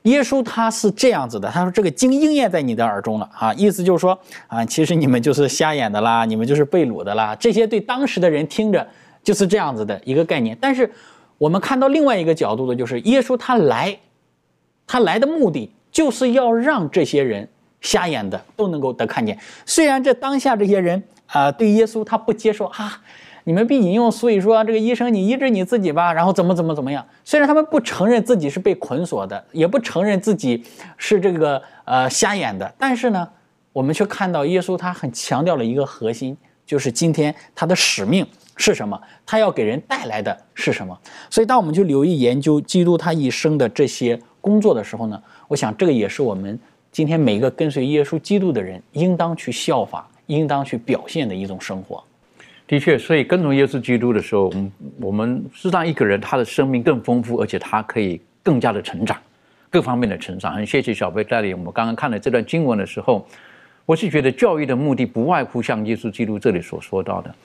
[0.04, 7.36] 耶稣他是这样子的，他说：“这个经应验在你的耳中了啊！”意思就是说啊，其实你们就是瞎眼的啦，你们就是被掳的啦。
[7.36, 8.88] 这些对当时的人听着
[9.24, 10.58] 就是这样子的一个概念。
[10.60, 10.92] 但是
[11.38, 13.96] 我们看到另外一个角度的，就是耶稣他来，
[14.88, 17.48] 他来的目的就是要让这些人
[17.82, 19.38] 瞎眼的都能够得看见。
[19.66, 23.00] 虽然这当下这些人啊，对耶稣他不接受啊。
[23.44, 27.06] 你们必引用，所以说这个医生，你医治你自己吧，然后怎么怎么怎么样？
[27.24, 30.64] 虽然他们不承认自己是被捆锁的，也不承认自己
[30.98, 33.28] 是这个呃瞎眼的，但是呢，
[33.74, 38.26] 我们却看到耶稣他很强调了一个核心，就是今天他的使命
[38.58, 39.00] 是什么？
[39.26, 40.98] 他要给人带来的是什么？
[41.30, 46.60] 所以当我们去留意研究基督他一生的这些工作的时候呢，我想这个也是我们
[46.92, 52.04] 今天每一个跟随耶稣基督的人应当去效法、应当去表现的一种生活。
[52.72, 59.18] 的确，所以跟从耶稣基督的时候，我们我们是让一个人他的生命更丰富，而且他可以更加的成长，
[59.70, 60.54] 各方面的成长。
[60.54, 63.28] 很谢谢小贝带领我们刚刚看了这段经文的时候，
[63.86, 67.36] 我是觉得教育的目的不外乎像耶稣基督这里所说到的，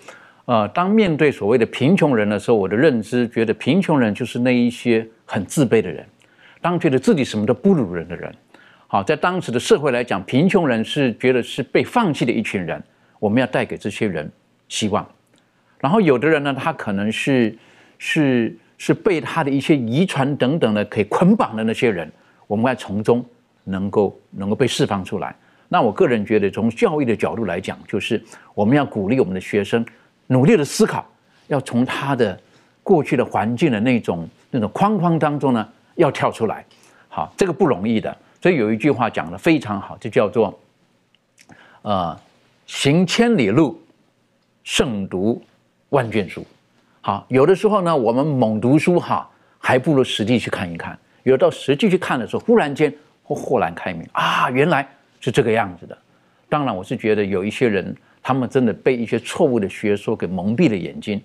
[0.45, 6.07] 呃，当面对所谓的贫穷人的时候，我的认知觉得贫穷人就是那一些很自卑的人，
[6.61, 8.33] 当觉得自己什么都不如人的人。
[8.87, 12.81] 好，在当时的社会来讲，贫穷人是觉得是被放弃的一群人，
[13.19, 14.31] 我们要带给这些人
[14.69, 15.05] 希望。
[15.87, 17.57] 然后有的人呢，他可能是
[17.97, 22.11] 是是被他的一些遗传等等的可以捆绑的那些人，
[22.49, 23.25] 我们要从中
[23.63, 25.33] 能够能够被释放出来。
[25.69, 28.21] 那我个人觉得，从教育的角度来讲，就是
[28.53, 29.87] 我们要鼓励我们的学生
[30.27, 31.07] 努力的思考，
[31.47, 32.37] 要从他的
[32.83, 36.67] 过去的环境的那种那种框框当中呢，要跳出来。
[37.09, 38.19] 好，这个不容易的。
[38.43, 40.59] 所以有一句话讲的非常好，就叫做
[41.83, 42.19] 呃，
[42.67, 43.81] 行千里路，
[44.65, 45.41] 胜读。
[45.91, 46.45] 万卷书，
[47.01, 49.29] 好，有的时候呢，我们猛读书哈，
[49.59, 50.99] 还不如实地去看一看。
[51.23, 54.87] 有到实际去看的时候，忽然间豁豁然开明啊，原来
[55.21, 55.97] 是这个样子的。
[56.49, 61.23] 当然，我是觉得有一些人，他们真的被一些错误的学说给蒙蔽了眼睛。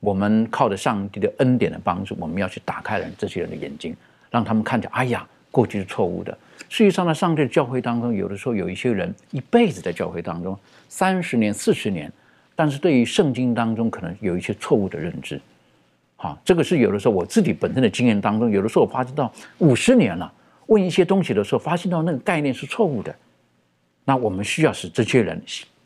[0.00, 3.96] 我们靠着上帝的恩典的帮助，我们要去打开人这些人的眼睛，
[4.30, 6.36] 让他们看见，哎呀，过去是错误的。
[6.68, 10.58] 事实上呢，上帝的教会当中，有的时候有一些人一辈子在教会当中，
[10.88, 12.12] 三十年、四十年。
[12.62, 15.40] 但是对于圣经当中可能有一些错误的认知，
[16.14, 20.32] 好，这个是有的时候我自己本身的经验当中，有的时候我发现到五十年了，
[20.66, 23.12] 问一些东西的时候，发现到那个概念是错误的，
[24.04, 25.42] 那我们需要使这些人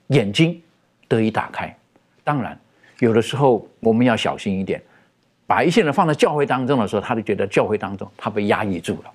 [0.09, 0.61] 眼睛
[1.09, 1.75] 得以打开。
[2.23, 2.61] 当然，
[2.99, 4.83] 有的时候我们要小心一点，
[5.47, 9.11] 把一些人放在教会当中的时候，他就觉得教会当中他被压抑住了，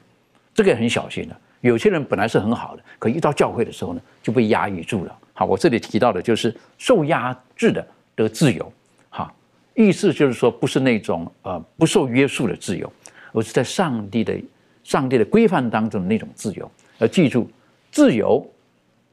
[0.51, 1.37] 这个很小心的。
[1.59, 5.15] 有些人本来是很好的，可一到教会的时候呢，就被压抑住了。
[5.41, 7.83] 好，我这里提到的就是受压制的
[8.13, 8.71] 得自由，
[9.09, 9.33] 哈，
[9.73, 12.93] 意思就是说不是那种呃不受约束的自由，
[13.33, 14.39] 而是在上帝的
[14.83, 16.71] 上帝的规范当中的那种自由。
[16.99, 17.49] 要记住，
[17.91, 18.47] 自由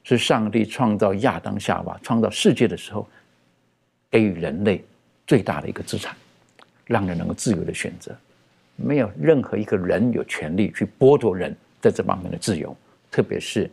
[0.04, 3.08] 是上帝创造亚当夏娃、创造世界的时候
[4.10, 4.84] 给予人类
[5.26, 6.14] 最大的一个资产，
[6.84, 8.14] 让人能够自由的选择。
[8.76, 11.56] 没有任何一个人有权利去剥夺人。
[11.80, 12.76] 在这方面的自由，
[13.10, 13.70] 特别是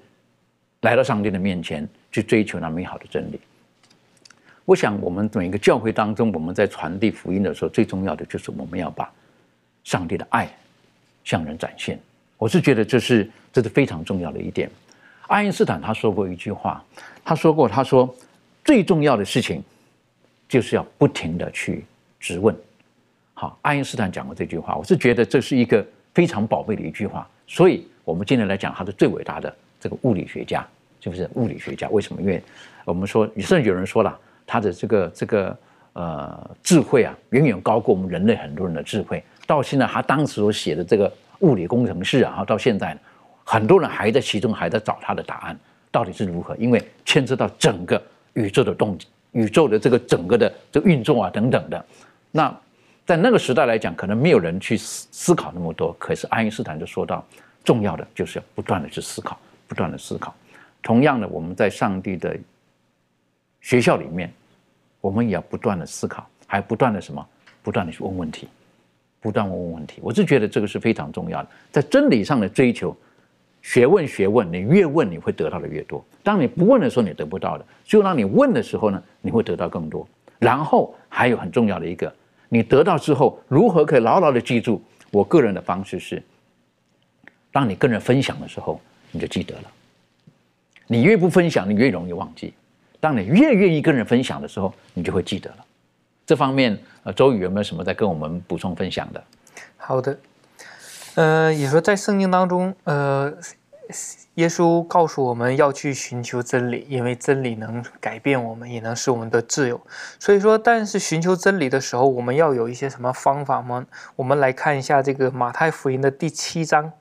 [0.85, 3.39] 来到上帝的面前去追求那美好的真理。
[4.65, 9.11] 我想，我们每一个教会当中，我们在传递福音的时候，最重要的就是我们要把
[9.83, 10.47] 上帝的爱
[11.23, 11.99] 向人展现。
[12.37, 14.69] 我是觉得这是这是非常重要的一点。
[15.27, 16.83] 爱因斯坦他说过一句话，
[17.23, 18.15] 他说过，他说
[18.63, 19.63] 最重要的事情
[20.47, 21.83] 就是要不停的去
[22.19, 22.55] 质问。
[23.33, 25.83] 好，爱因斯坦讲过这句话，我是觉得这是一个
[26.13, 27.87] 非常宝贝的一句话，所以。
[28.05, 30.63] 我们今天来讲，他是最伟大的这个物理学家，
[31.05, 31.87] 是不是物理学家？
[31.89, 32.19] 为什么？
[32.19, 32.41] 因为
[32.83, 35.55] 我们说，甚至有人说了，他的这个这个
[35.93, 39.23] 呃智慧啊，远远高过我们人类很多人的智慧。
[39.45, 42.97] 到现在，他当时所写的这个物理工程师啊，到现在，
[43.43, 45.55] 很多人还在其中还在找他的答案
[45.91, 48.01] 到底是如何，因为牵涉到整个
[48.33, 48.97] 宇宙的动
[49.33, 51.85] 宇宙的这个整个的这个运作啊等等的。
[52.31, 52.51] 那
[53.05, 55.95] 在那个时代来讲，可能没有人去思思考那么多。
[55.99, 57.23] 可是爱因斯坦就说到。
[57.63, 60.31] 重要的就是要不断的去思考，不断的思考。
[60.85, 62.37] 同样的，我们在上帝的
[63.59, 64.31] 学校里面，
[65.01, 67.27] 我们也要不断的思考，还不断的什么？
[67.63, 68.47] 不断的去问问题，
[69.19, 69.99] 不断问问问题。
[70.03, 72.95] 我是觉得这个是非常重要的，在真理上的追求，
[73.63, 76.05] 学问学问，你越问你会得到的越多。
[76.21, 80.07] 当你不问的时候，你得不到的；就当你问的时候呢，你会得到更多。
[80.37, 82.13] 然后还有很重要的一个，
[82.47, 84.79] 你得到之后如何可以牢牢的记住？
[85.09, 86.21] 我个人的方式是。
[87.51, 88.79] 当你跟人分享的时候，
[89.09, 89.71] 你就记得了。
[90.87, 92.53] 你越不分享，你越容易忘记。
[92.99, 95.57] 当你越愿意跟人分享的时候，你就会记得了。
[96.25, 99.23] 这方面，呃，周宇有没有什么在跟我们补充分享的？
[99.77, 100.17] 好的，
[101.15, 103.31] 呃，也说在圣经当中，呃，
[104.35, 109.79] 耶稣告诉我们要去寻求真理，因为真理能改变我们，也能使我们的自由。
[110.19, 113.85] 所以说，但是寻求真理的时候，我们要有一些什么方法吗？
[114.15, 116.91] 我们来看一下这个马太福音的第七章。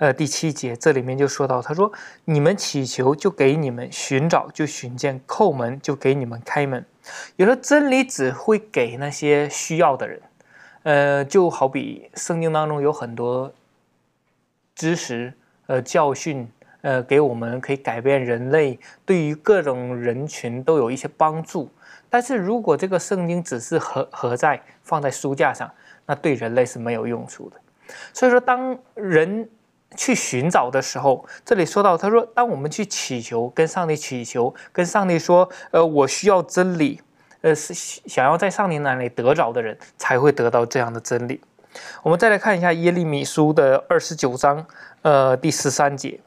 [0.00, 1.92] 呃，第七节这里面就说到，他说
[2.24, 6.82] ：“你们祈求，就给你们；寻找，就寻见；叩门，就给你们开门。”
[7.36, 10.22] 有时候真理只会给那些需要的人。
[10.84, 13.52] 呃，就好比圣经当中有很多
[14.74, 15.34] 知识、
[15.66, 21.70] 呃教训，呃，给我们可以改变人类，对于各种人群都有一些帮助。
[22.08, 25.70] 但是如果这个圣经只是合合在放在书架上，
[26.06, 27.60] 那对人类是没有用处的。
[28.14, 29.46] 所以说，当人
[29.96, 37.00] 去寻找的时候，这里说到，他说，当我们去祈求，跟上帝祈求，跟上帝说，呃，我需要真理，
[37.40, 41.40] 呃，是想要在上帝那里得着的人，才会得到这样的真理。
[42.02, 44.66] 我们再来看一下耶利米书的二十九章，
[45.02, 46.20] 呃，第十三节。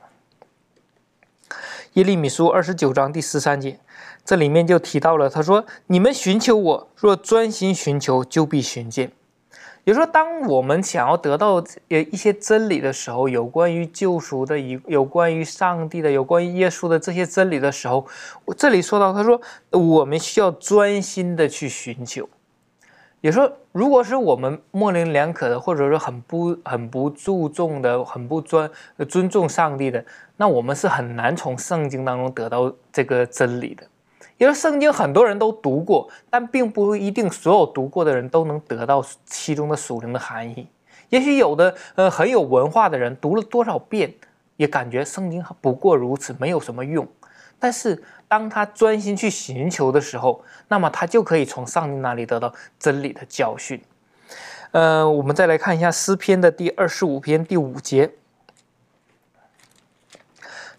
[1.94, 3.80] 耶利米书二十九章第十三节，
[4.26, 9.12] 这里面就提到了，他说，你们寻求我，若专心寻求，就必寻见。
[9.86, 11.56] 也就说，当我们想要得到
[11.90, 18.08] 呃一些真理的时候，有关于救赎的、有有关于上帝的、有关于耶稣的这些真理的时候，
[18.58, 22.30] 这里说到，他说我们需要专心的去寻求。
[23.20, 28.70] 也说，如果是我们模棱两可的，或者说很不很不注重的、很不尊
[29.08, 30.04] 尊重上帝的，
[30.38, 33.84] 那我们是很难从圣经当中得到这个真理的。
[34.38, 40.68] 因为圣经很多人都读过，但并不一定所有读过的人都能得到其中的属灵的含义。
[41.10, 44.14] 也许有的呃很有文化的人读了多少遍，
[44.58, 47.08] 也感觉圣经不过如此，没有什么用。
[47.60, 53.82] 但是当他专心去寻求的时候，那么他就可以从上帝那里得到真理的教训。
[54.72, 58.10] 呃，我们再来看一下诗篇的第二十五篇第五节。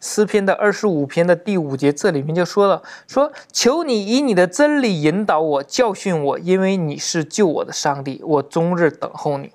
[0.04, 9.50] 诗篇的二十五篇的第五节，这里面就说了：“说求你以你的真理引导我，教训我，因为你是救我的上帝，我终日等候你。”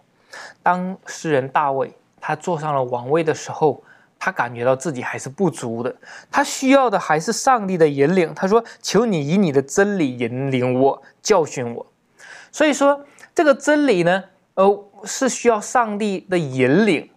[0.64, 3.84] 当诗人大卫他坐上了王位的时候，
[4.18, 5.96] 他感觉到自己还是不足的，
[6.32, 8.34] 他需要的还是上帝的引领。
[8.34, 11.86] 他说：“求你以你的真理引领我，教训我。”
[12.52, 14.24] 所以说，这个真理呢，
[14.56, 17.12] 呃，是需要上帝的引领，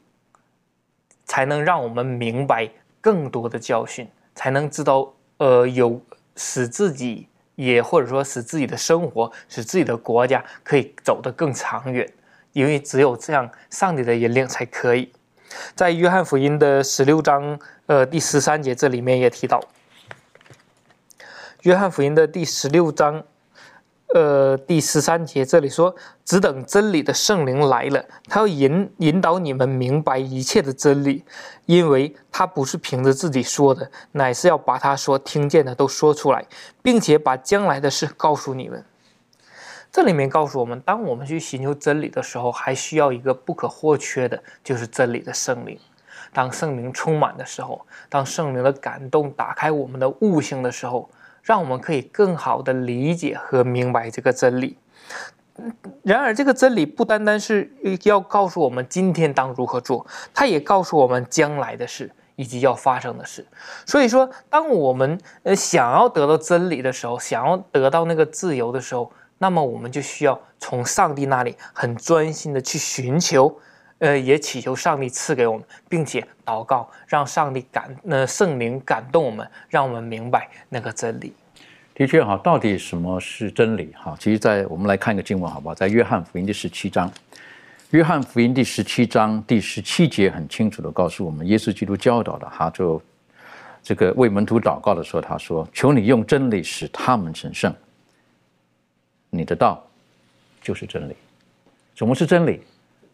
[1.25, 2.69] 才能让我们明白。
[3.03, 6.01] 更多的教训，才能知道，呃，有
[6.37, 12.11] 使自己也或者说使自己的生活，使自己的国家可以走得更长远。
[12.53, 15.13] 因为只有这样，上帝的引领才可以。
[15.75, 19.61] 在约翰福音的十六章，呃，第十三节这里面也提到，
[21.63, 23.25] 约翰福音的第十六章。
[24.15, 31.25] 呃，第十三节这里说，只等真理的圣灵来了，他要引引导你们明白一切的真理，
[31.65, 36.45] 因为他不是凭着自己说的，乃是要把他所听见的都说出来，
[36.83, 38.85] 并且把将来的事告诉你们。
[39.91, 45.79] 这里面告诉我们，当我们去寻求真理的时候，还需要一个不可或缺的，就是真理的圣灵。
[46.35, 51.09] 当圣灵充满的时候，当圣灵的感动打开我们的悟性的时候。
[51.43, 54.79] 让我们可以更好的理解和明白这个真理。
[56.03, 57.71] 然而，这个真理不单单是
[58.05, 63.47] 要告诉我们今天当如何做，它也告诉我们将来的事以及要发生的事。
[63.85, 73.61] 所以说，当我们呃想要得到真理的时候，想要得到那个自由的时候，那么我们就需要从上帝那里很专心的去寻求。
[74.03, 81.33] 呃，也祈求上帝赐给我们，并且祷告，让上帝感，那圣灵感动我们，让我们明白那个真理。
[81.95, 83.95] 的确哈，到底什么是真理？
[83.97, 85.75] 哈，其实，在我们来看一个经文，好不好？
[85.77, 87.09] 在约翰福音第十七章，
[87.91, 93.01] 约翰福音第十七章第十七节很清楚的告诉我们，耶稣基督教导的，哈，就
[93.85, 97.73] 这个为门徒祷告的时候，他说：“求你用真理使他们成圣。
[99.31, 99.81] 你的道
[100.61, 101.15] 就是真理。
[101.95, 102.63] 什么是真理？”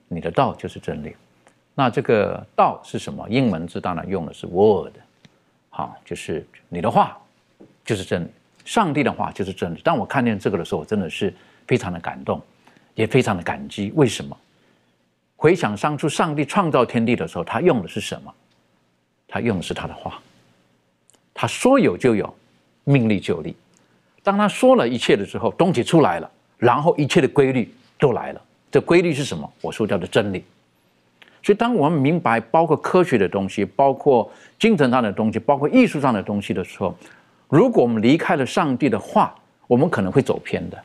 [0.08, 1.14] 你的道就是真理，
[1.74, 3.28] 那这个道是什么？
[3.28, 4.94] 英文字当然用的是 word，
[5.70, 7.16] 好，就是你的话
[7.84, 8.28] 就是真理，
[8.64, 9.80] 上帝的话就是真理。
[9.82, 11.32] 当我看见这个的时候，我真的是
[11.66, 12.42] 非常的感动，
[12.94, 13.92] 也非常的感激。
[13.94, 14.36] 为什么？
[15.36, 18.34] 回想当初上帝创造天地的时候，他用的是什么？
[19.28, 20.20] 他用的是他的话，
[21.34, 22.34] 他说有就有，
[22.84, 23.54] 命立就立。
[24.22, 28.42] 当他说了一切的时候，东西出来了，然后一切的规律都来了。
[28.70, 29.50] 这规律是什么？
[29.60, 30.44] 我说叫做真理。
[31.42, 36.94] 所以，当我们明白包括科学的东西、包括精神上的东西、包括艺术上的东西的时候，
[37.48, 39.34] 如果我们离开了上帝的话，
[39.66, 40.78] 我们可能会走偏的，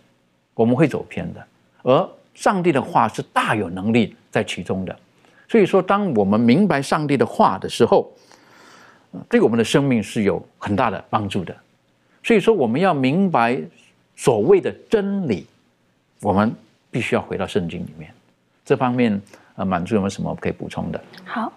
[0.53, 1.45] 我们会走偏的。
[1.81, 4.97] 而上帝的话是大有能力在其中的。
[5.49, 8.09] 所以说，当我们明白上帝的话的时候，
[9.27, 11.55] 对我们的生命是有很大的帮助的。
[12.23, 13.59] 所以说，我们要明白
[14.15, 15.45] 所谓的真理，
[16.21, 16.55] 我们
[16.93, 18.09] 必须要回到圣经里面。
[18.63, 19.21] 这方面。
[19.55, 20.99] 呃，满足有没有什么可以补充的？
[21.25, 21.53] 好，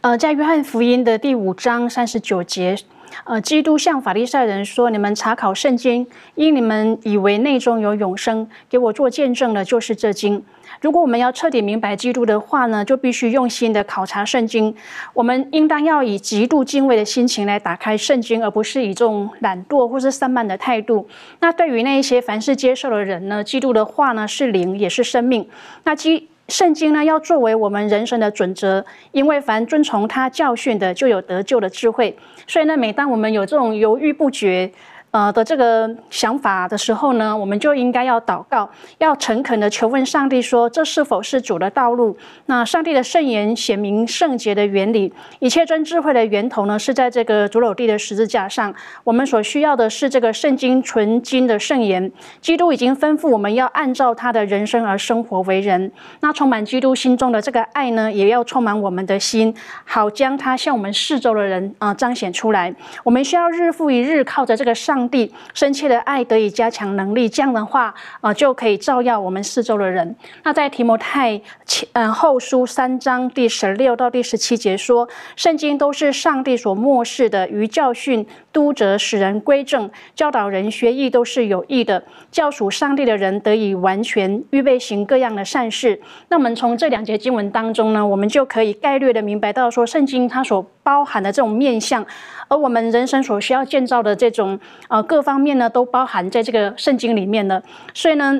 [0.00, 2.78] 呃，在约翰福音的第五章三十九节，
[3.24, 6.06] 呃，基督向法利赛人说：“你们查考圣经，
[6.36, 10.40] 因你们以为内中有永生，给我做见证的，就是这经。
[10.82, 14.74] 如果我们要彻底明白基督的话呢，就必须用心的考察圣经。
[15.14, 21.06] 我们应当要以极度敬畏的心情来打开圣经，而不是以这种懒惰或是散漫的态度。
[21.38, 25.48] 那对于那一些凡事接受的人呢，基督的话呢是灵，也是生命。
[25.84, 32.18] 那基圣经呢，要作为我们人生的准则，因为凡遵从他教训的，就有得救的智慧。
[32.48, 34.72] 所以呢，每当我们有这种犹豫不决。
[35.12, 42.16] 呃的这个想法的时候呢，我们就应该要祷告，要诚恳的求问上帝，说这是否是主的道路？
[42.46, 48.74] 那上帝的圣言显明圣洁的原理，一切真智慧的源头呢，是在这个主楼地的十字架上。
[49.04, 52.10] 我们所需要的是这个圣经纯金的圣言。
[52.40, 55.92] 基督已经吩咐我们要按照他的人生而生活为人。
[56.20, 59.54] 那充满基督心中的这个爱呢，也要充满我们的心，
[59.84, 62.74] 好将他向我们四周的人啊彰显出来。
[63.04, 65.01] 我们需要日复一日靠着这个上。
[65.02, 70.14] 上帝深切的爱得以加强能力，这样的话，呃，就可以照耀我们四周的人。
[70.44, 86.00] 那在提摩太前嗯后书三章第十六到第十七节说，圣经都是上帝所漠视的，于教训、督责、使人归正、教导人学艺，都是有益的，教属上帝的人得以完全预备行各样的善事。
[86.28, 92.04] 那我们从这两节经文当中呢，我们就可以概略的明白到说，圣经它所包含的这种面相，
[92.48, 94.58] 而我们人生所需要建造的这种。
[94.88, 97.62] 呃，各方面呢都包含在这个圣经里面的，
[97.94, 98.38] 所以呢，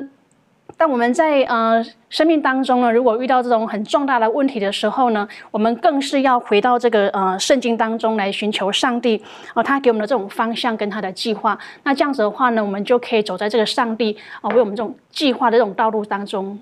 [0.77, 9.19] 当我们在呃生命当中呢，如果遇到这种很重大的问题的时候呢，我们更是要回到这个呃圣经当中来寻求上帝
[9.55, 11.57] 哦，他给我们的这种方向跟他的计划。
[11.83, 16.59] 那这样子的话呢，我们就可以走在这个上帝啊为我们这种计划的这种道路当中。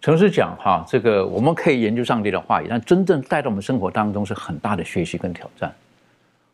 [0.00, 5.74] 诚实讲哈，这个我们可以研究上帝的话语，但真正带到我们生活当中是很大的学习跟挑战。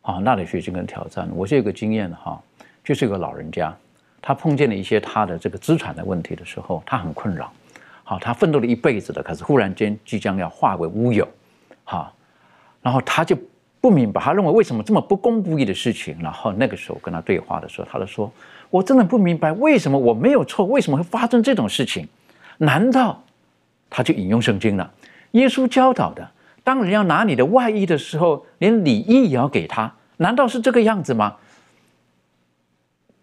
[0.03, 2.40] 啊，那的学习跟挑战，我是有个经验哈，
[2.82, 3.72] 就是一个老人家，
[4.20, 7.53] 他碰见了一些他的这个资产的问题的时候，他很困扰。
[8.03, 11.28] 好，他奋斗了一辈子的，可是忽然间即将要化为乌有，
[11.84, 12.12] 哈，
[12.82, 13.36] 然后他就
[13.80, 16.16] 不明白，他认为为什么这么不公不义的事情？
[16.20, 18.28] 然后那个时候跟他对话的时候，他就说
[18.70, 22.09] ：“我真的不明白，为什么我没有错，为什么会发生这种事情？
[22.59, 23.22] 难道
[23.95, 24.90] 他就引用圣经了？
[25.32, 26.26] 耶稣教导的。”
[26.64, 31.36] 当人要拿你的外衣的时候，连礼衣也要给他，难道是这个样子吗？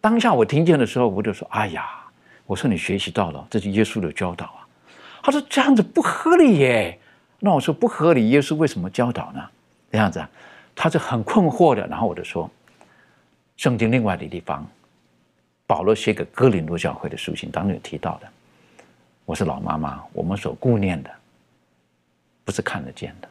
[0.02, 1.90] 当下我听见的时候，我就说：“哎呀，
[2.46, 4.68] 我说你学习到了，这是耶稣的教导啊。”
[5.24, 7.00] 他说：“这样子不合理耶。”
[7.40, 9.42] 那我说：“不合理，耶稣为什么教导呢？”
[9.90, 10.22] 这样子，
[10.76, 11.88] 他是很困惑的。
[11.88, 12.52] 然后我就说
[13.56, 14.68] ：“圣经另外的地方，
[15.66, 18.28] 保罗写给哥林多教会的书信当中有提到的。
[19.30, 21.12] 我是老妈妈，我们所顾念的。”
[22.44, 23.30] 不是看得见的，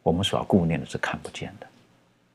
[0.00, 1.66] 我们所要顾念的是看不见的。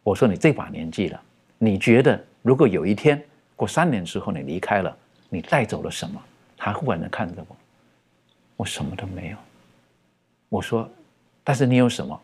[0.03, 1.21] 我说你这把年纪了，
[1.57, 3.23] 你觉得如果有一天
[3.55, 4.93] 过三年之后你离开了，
[5.29, 6.21] 你带走了什么？
[6.57, 7.55] 他忽然的看着我，
[8.57, 9.38] 我什么都没有。
[10.49, 10.89] 我说，
[11.41, 12.21] 但是你有什么？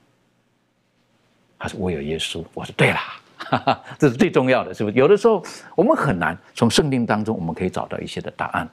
[1.57, 2.43] 他说我有耶稣。
[2.53, 2.99] 我说对啦，
[3.37, 4.97] 哈 哈这是最重要的，是不是？
[4.97, 5.41] 有的时候
[5.73, 8.67] 我们很难从圣经当中我们可以找到一些的答案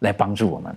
[0.00, 0.76] 来帮助我们。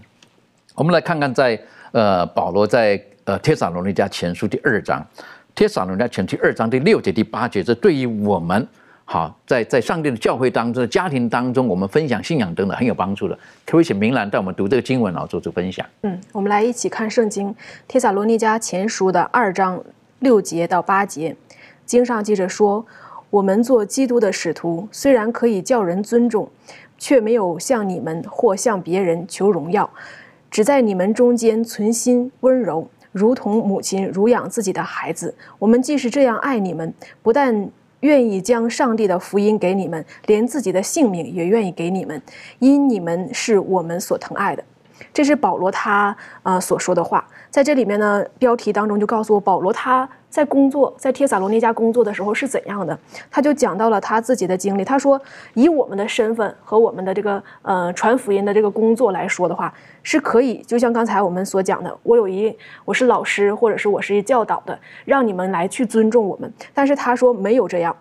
[0.75, 1.59] 我们来看看在
[1.91, 3.01] 呃保罗在。
[3.25, 5.03] 呃，《帖撒罗尼迦前书》第二章，
[5.55, 8.67] 《帖撒罗尼迦前书》第二章第六节、第八节，这对于我们
[9.03, 13.33] 好在在上帝的教会当中、家庭当中，我们分享信仰等等很有帮助的。
[13.65, 15.83] 可不可以请明兰带我们读这个经文，然后做出分享？
[16.03, 17.49] 嗯，我们来一起看圣经
[17.87, 19.83] 《帖撒罗尼迦前书》的二章
[20.19, 21.35] 六节到八节。
[21.83, 22.85] 经上记着说
[23.31, 26.47] ：“我们做基督的使徒，虽然可以叫人尊重，
[26.99, 29.89] 却没有向你们或向别人求荣耀，
[30.55, 42.21] 只在你们中间存心温柔。”如同母亲乳养自己的孩子，我们既是这样爱你们，不但愿意将上帝的福音给你们，连自己的性命也愿意给你们，
[42.59, 44.63] 因你们是我们所疼爱的。
[45.13, 47.25] 这是保罗他呃所说的话。
[47.49, 52.97] 在这里面呢，标题当中就告诉我，保罗他在工作，在帖撒罗尼迦工作的时候是怎样的。
[53.31, 54.83] 他就讲到了他自己的经历。
[54.83, 55.19] 他说，
[55.53, 59.73] 以我们的身份和我们的这个呃传福音的这个工作来说的话，
[60.03, 66.51] 是可以，就像刚才我们所讲的，我有一我是老师，或者是我是教导的，让你们来去尊重我们。
[66.73, 67.95] 但是他说没有这样，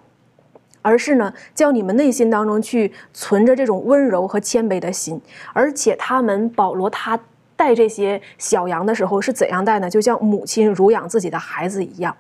[0.85, 5.21] 而是呢，叫你们内心当中去存着这种温柔和谦卑的心，
[5.53, 7.19] 而且他们保罗他。
[7.57, 9.89] 带这些小羊的时候是怎样带呢？
[9.89, 12.15] 就像母亲乳养自己的孩子一样，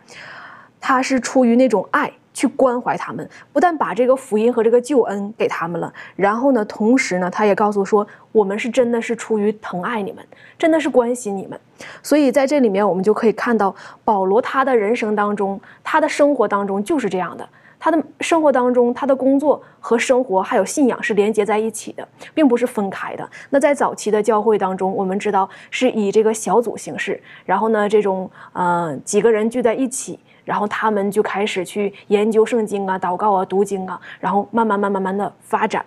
[0.80, 10.24] 他是出于那种爱去关怀他们，不但把这个福音和这个救恩给他们了，然后呢，同时呢，他也告诉说，我们是真的是出于疼爱你们，
[10.56, 11.58] 真的是关心你们。
[12.00, 17.46] 所以在这里面，我们就可以看到保罗他的人生当中，他的生活当中就是这样的。
[17.84, 23.28] 他的生活当中，他的工作和生活还有信仰是连接在一起的，并不是分开的。
[23.50, 35.84] 那在早期的教会当中，我们知道是以这个小组形式，然后呢，这种呃几个人聚在一起，然后他们就开始去研究圣经啊、祷告啊、读经啊，然后慢慢慢慢慢的发展。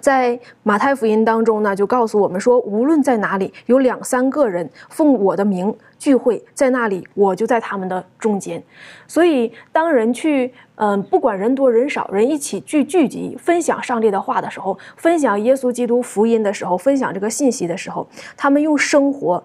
[0.00, 8.60] 在马太福音当中呢，就告诉我们说，无论在哪里有两三个人奉我的名聚会，在那里我就在他们的中间。
[9.06, 19.44] 所以，当人去，嗯，不管人多人少，人一起聚聚集，分享上帝的话的时候，分享耶稣基督福音的时候，分享这个信息的时候，他们用生活，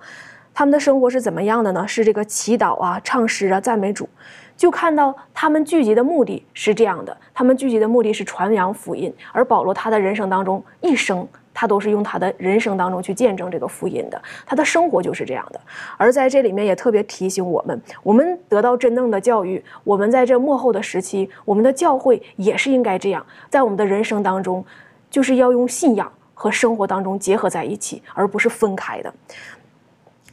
[0.54, 1.86] 他们的生活是怎么样的呢？
[1.86, 4.08] 是这个祈祷啊，唱诗啊，赞美主。
[4.56, 15.60] 就看到他们聚集的目的是这样的，他们聚集的目的是传扬福音，而保罗他的人生当中一生，他都是用他的人生当中去见证这个福音的，他的生活就是这样的。
[15.98, 24.64] 而在这里面也特别提醒我们，我们得到真正的教育，我们在这幕后的时期，我们的教会也是应该这样，在我们的人生当中，
[25.10, 29.14] 就是要用信仰和生活当中结合在一起，而不是分开的。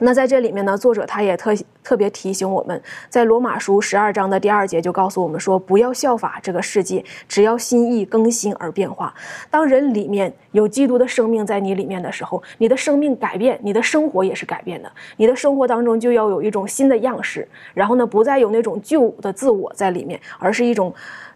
[0.05, 9.15] 那在这里面呢，作者他也特特别提醒我们，在罗马书十二章的第二节就告诉我们说，不要效法这个世界，只要心意更新而变化。
[9.49, 14.91] 当人里面有基督的生命在你里面的时候，你的生命改变，你的生活也是改变的。
[15.17, 20.93] 你的生活当中就要有一种新的样式，然后呢，不再有那种旧的自我在里面，而是一种。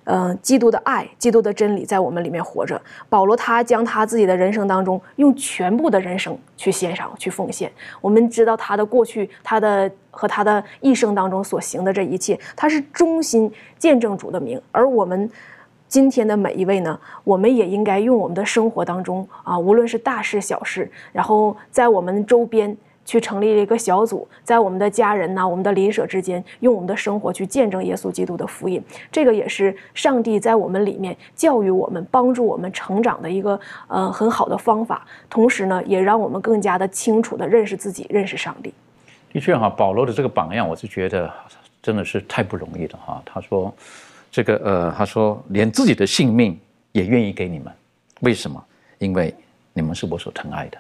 [0.09, 2.81] 嗯，基督的爱，基督的真理在我们里面活着。
[3.09, 7.71] 保罗他将他自己的人生当中，用全部的人生去献上，去奉献。
[8.01, 14.63] 我们知道他的过去，他的和他的一生当中所行的这一切，他是忠心见证主的名。
[14.71, 15.29] 而我们
[15.89, 22.77] 今天的每一位呢，我们也应该用我们的生活当中啊，无论是大事小事，然后在我们周边。
[23.07, 28.83] 去成立了一个小组，在我们的家人呐，我们的邻舍之间，用我们的生活去见证耶稣基督的福音。
[29.11, 35.07] 这个也是上帝在我们里面教育我们、帮助我们成长的一个呃很好的方法。
[35.31, 38.75] 同时呢，也让我们更加的清楚的认识自己、认识上帝。
[39.33, 41.33] 的确哈，保罗的这个榜样，我是觉得
[41.81, 43.23] 真的是太不容易了哈。
[43.25, 43.73] 他说，
[44.31, 46.59] 这个呃，他说连自己的性命
[46.91, 47.73] 也愿意给你们，
[48.21, 48.63] 为什么？
[48.99, 49.35] 因为
[49.73, 50.79] 你们是我所疼爱的。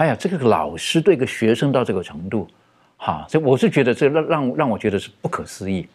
[0.00, 2.48] 哎呀，这个老师对个学生到这个程度，
[2.96, 5.86] 哈，这我是觉得这让让让我觉得是不可思议。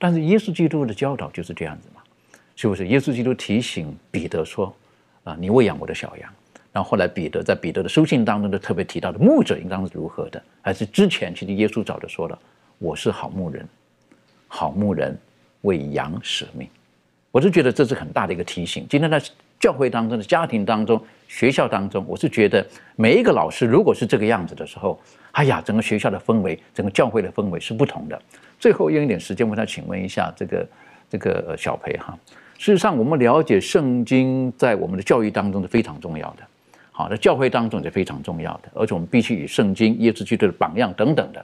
[0.00, 2.02] 但是耶稣基督的教导就是这样子嘛，
[2.56, 2.88] 是不是？
[2.88, 4.74] 耶稣基督提醒彼得说
[5.22, 6.28] ：“啊，你喂养我的小羊。”
[6.72, 12.36] 然后后来彼得在彼得的书信当中就特别提到的牧者应当是如何的，还是之前其实耶稣早就说了
[12.80, 13.64] ：“我是好牧人，
[14.48, 15.16] 好牧人
[15.60, 16.68] 为羊舍命。”
[17.32, 18.86] 我是觉得这是很大的一个提醒。
[18.88, 19.20] 今天在
[19.58, 21.02] 教会当中的家庭当中。
[21.28, 22.64] 学校当中，我是觉得
[22.94, 28.20] 每一个老师如果是这个样子的时候，哎呀，整个学校的氛围，整个教会的氛围是不同的。
[28.58, 30.68] 最后用一点时间，我想请问一下这个
[31.08, 32.14] 这个小裴哈。
[32.58, 36.42] 事实上，我们了解圣经在我们的教育当中是非常重要的，
[36.90, 41.42] 好，在教会当中是非常重要的，而且我们必须以圣经、耶稣基督的榜样等等的。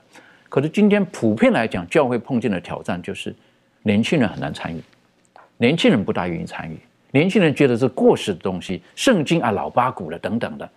[0.49, 3.35] 可是今天普遍来讲，教会碰见的挑战就是
[3.81, 4.79] 年轻人很难参与，
[5.59, 6.79] 年轻人不大愿意参与。
[7.11, 10.69] 年轻人觉得是过时的东西，圣经啊老八股了等等的，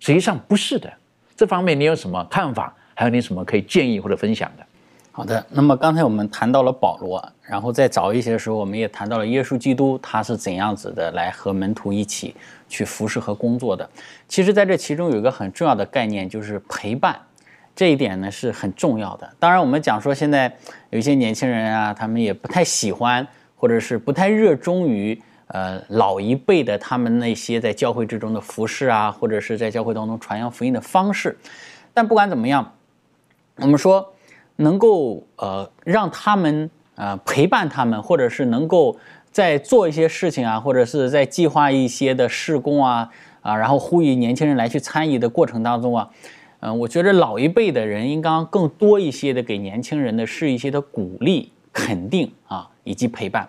[0.00, 0.92] 实际上不是的。
[1.36, 2.74] 这方面你有什么看法？
[2.94, 4.64] 还有你什么可以建议或者分享的？
[5.12, 12.34] 好的，那么刚才我们谈到了保罗，然后再早一些的时候，我们也谈到了耶稣基督，他是怎样子的来和门徒一起
[12.68, 13.88] 去服侍和工作的。
[14.26, 17.16] 其实，在这其中有一个很重要的概念，就是陪伴，
[17.76, 19.32] 这一点呢是很重要的。
[19.38, 20.52] 当然，我们讲说现在
[20.90, 23.24] 有一些年轻人啊，他们也不太喜欢，
[23.56, 25.20] 或者是不太热衷于。
[25.48, 31.36] 呃，老一辈的他们那些在教会之中的服饰啊，或者是在教会当中传扬福音的方式，
[31.92, 32.72] 但不管怎么样，
[33.56, 34.14] 我们说
[34.56, 38.96] 能够呃让他们呃陪伴他们，或者是能够
[39.30, 43.10] 在做一些事情啊，或者是在计划一些的施工啊
[43.42, 46.08] 啊，然后呼吁年轻人来去参与的过程当中啊，
[46.60, 53.46] 嗯，我觉得老一辈的人应该更多一些的给年轻人的是一些的鼓励、肯定啊，以及陪伴。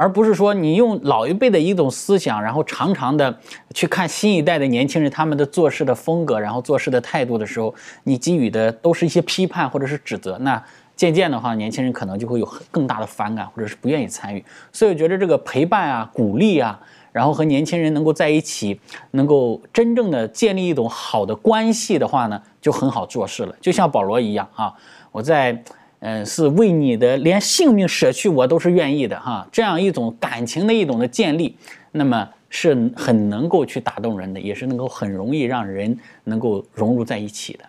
[0.00, 3.36] 而不是说你用老一辈的一种思想，然后常常的
[3.74, 10.62] 去看新一代的年轻人他们的做事的风格，然后做事的态度的时候，你给予的都是一些批判或者是指责，那
[10.94, 14.44] 渐渐的话，年轻人可能就会有更大的反感，或者是不愿意参与。
[14.70, 16.78] 所以我觉得这个陪伴啊、鼓励啊，
[17.10, 23.54] 然后和年轻人能够在一起，能够真正的建立一种好的关系的话呢，就很好做事了。
[23.60, 24.72] 就像保罗一样啊，
[25.10, 25.60] 我在。
[26.00, 29.46] 嗯，是为你的连性命舍去，我都是愿意的哈。
[29.50, 31.56] 这样一种感情的一种的建立，
[31.92, 37.64] 那么是很能够去打动人的，也是能够很容易让人能够融入在一起的。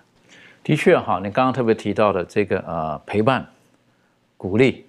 [0.64, 3.44] 的确哈，你刚刚特别提到的这个呃陪伴、
[4.38, 4.86] 鼓励，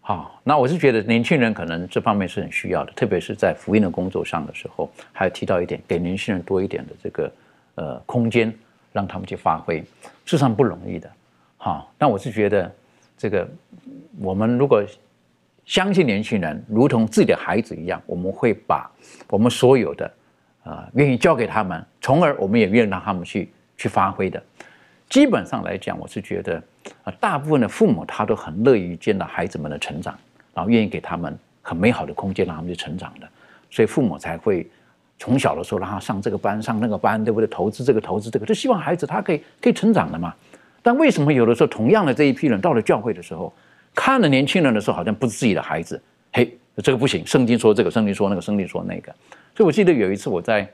[0.00, 7.32] 好，那我是觉得年轻人可能这方面是很需要的，特别是在福音的工作上的时候，还提到一点，给年轻人多一点的这个
[7.74, 8.50] 呃空间，
[8.94, 9.86] 让他们去发挥，事
[10.24, 11.10] 实上不容易的。
[11.68, 12.74] 好，但我是觉得，
[13.14, 13.46] 这个
[14.18, 14.82] 我们如果
[15.66, 18.90] 相信年轻人，如同自己的孩子一样，我们会把
[19.28, 20.10] 我们所有的
[20.64, 24.42] 啊愿意交给他们，从而我们也愿意让他们去去发挥的。
[25.10, 26.56] 基本上来讲，我是觉得
[27.04, 30.18] 啊，大部分的父母他都很乐于见到孩子们的成长，
[30.54, 33.28] 然后愿意给他们很美好的空间让他们去成长的，
[33.70, 34.66] 所以父母才会
[35.18, 37.46] 从小的时候让他上这个班上那个班，对不对？
[37.46, 40.34] 投资这个投资这个，就希望孩子他可以可以成长的嘛。
[40.82, 43.52] 但为什么有的时候同样的这一批人到了教会的时候，
[43.94, 46.00] 看了年轻人的时候，好像不是自己的孩子？
[46.32, 47.26] 嘿，这个不行！
[47.26, 49.12] 圣经说这个，圣经说那个，圣经说那个。
[49.56, 50.66] 所以我记得有一次我在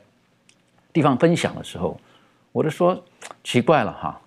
[0.93, 1.99] 地方分享的时候，
[2.53, 3.03] 我就说
[3.43, 4.21] 奇怪了哈。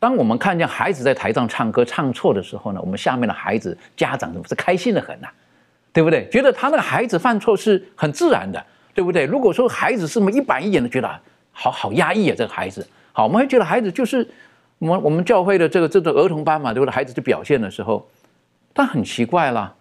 [0.00, 5.28] 当我们看见孩子在台上唱歌唱错的时候呢，我们下面的孩子家长是开心的很呐，
[5.92, 6.28] 对不对？
[6.28, 9.24] 觉得他那个孩子犯错是很自然的，对不对？
[9.24, 11.20] 如果说孩子是么一板一眼的觉得
[11.52, 14.28] 好好压抑啊，这个孩子好，我们会觉得孩子就是。
[14.80, 16.90] 我们我们教会的这个这个儿童班嘛，对不对？
[16.90, 18.08] 孩子去表现的时候，
[18.72, 19.72] 但很奇怪啦，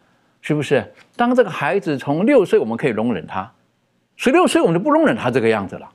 [0.42, 0.94] 是不是？
[1.16, 3.50] 当这个孩子从六岁，我们可以容忍他；
[4.18, 5.90] 十六岁，我们就不容忍他这个样子了。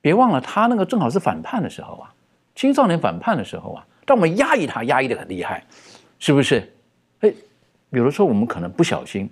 [0.00, 2.12] 别忘了，他那个正好是反叛的时候啊，
[2.54, 3.86] 青少年反叛的时候啊。
[4.06, 5.62] 但我们压抑他，压抑的很厉害，
[6.18, 6.72] 是不是？
[7.20, 7.30] 哎，
[7.90, 9.28] 比如说，我们可能不小心，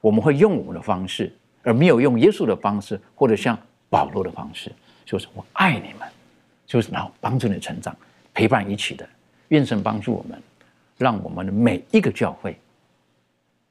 [0.00, 1.30] 我们会用我们的方式，
[1.64, 3.58] 而没有用耶稣的方式，或者像
[3.90, 4.72] 保罗的方式，
[5.04, 6.08] 就是我爱你们。
[6.70, 7.94] 就是然后帮助你成长，
[8.32, 9.04] 陪伴一起的，
[9.48, 10.40] 愿神帮助我们，
[10.96, 12.56] 让我们的每一个教会，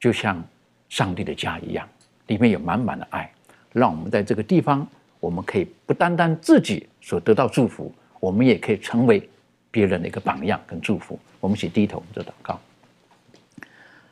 [0.02, 0.44] 就像
[0.90, 1.88] 上帝的家一样，
[2.28, 3.32] 里面有满满的爱，
[3.72, 4.86] 让我们在这个地方，
[5.22, 7.90] 我们可以不单单自己所得到祝福，
[8.20, 9.30] 我们也可以成为
[9.72, 11.18] 别人的一个榜样跟祝福。
[11.40, 12.60] 我们一起低头做祷告。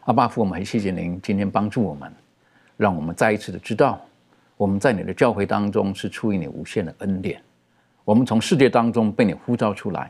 [0.06, 2.10] 阿爸父，我们很谢谢您今天帮助我们，
[2.78, 4.00] 让我们再一次的知道，
[4.56, 7.42] 我们在你的教会当中是出于你无限的恩典。
[8.08, 10.10] 我们从世界当中被你呼召出来，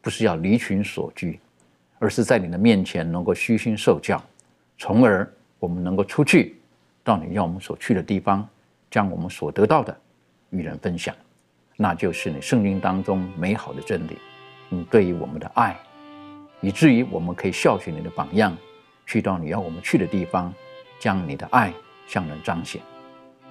[0.00, 1.40] 不是要离群所居，
[1.98, 4.22] 而是在你的面前能够虚心受教，
[4.78, 5.28] 从而
[5.58, 6.54] 我们能够出去，
[7.02, 8.48] 到你要我们所去的地方，
[8.92, 9.92] 将我们所得到的
[10.50, 11.12] 与人分享，
[11.76, 14.16] 那就是你圣经当中美好的真理，
[14.68, 15.76] 你对于我们的爱，
[16.60, 18.56] 以至于我们可以效学你的榜样，
[19.04, 20.54] 去到你要我们去的地方，
[21.00, 21.74] 将你的爱
[22.06, 22.80] 向人彰显。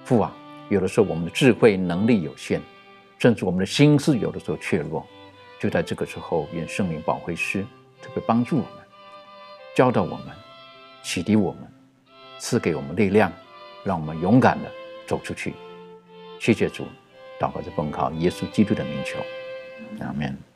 [0.05, 0.33] 父啊，
[0.69, 2.61] 有的时候我们的智慧能力有限。
[3.21, 5.05] 甚至我们的心思有的时候怯弱，
[5.59, 7.63] 就在这个时候，愿圣灵保惠师
[8.01, 8.71] 特别帮助我们，
[9.75, 10.25] 教导我们，
[11.03, 11.61] 启迪我们，
[12.39, 13.31] 赐给我们力量，
[13.83, 14.71] 让我们勇敢的
[15.05, 15.53] 走出去。
[16.39, 16.83] 谢谢主，
[17.39, 19.19] 祷告着奉靠耶稣基督的名求，
[20.03, 20.50] 阿门。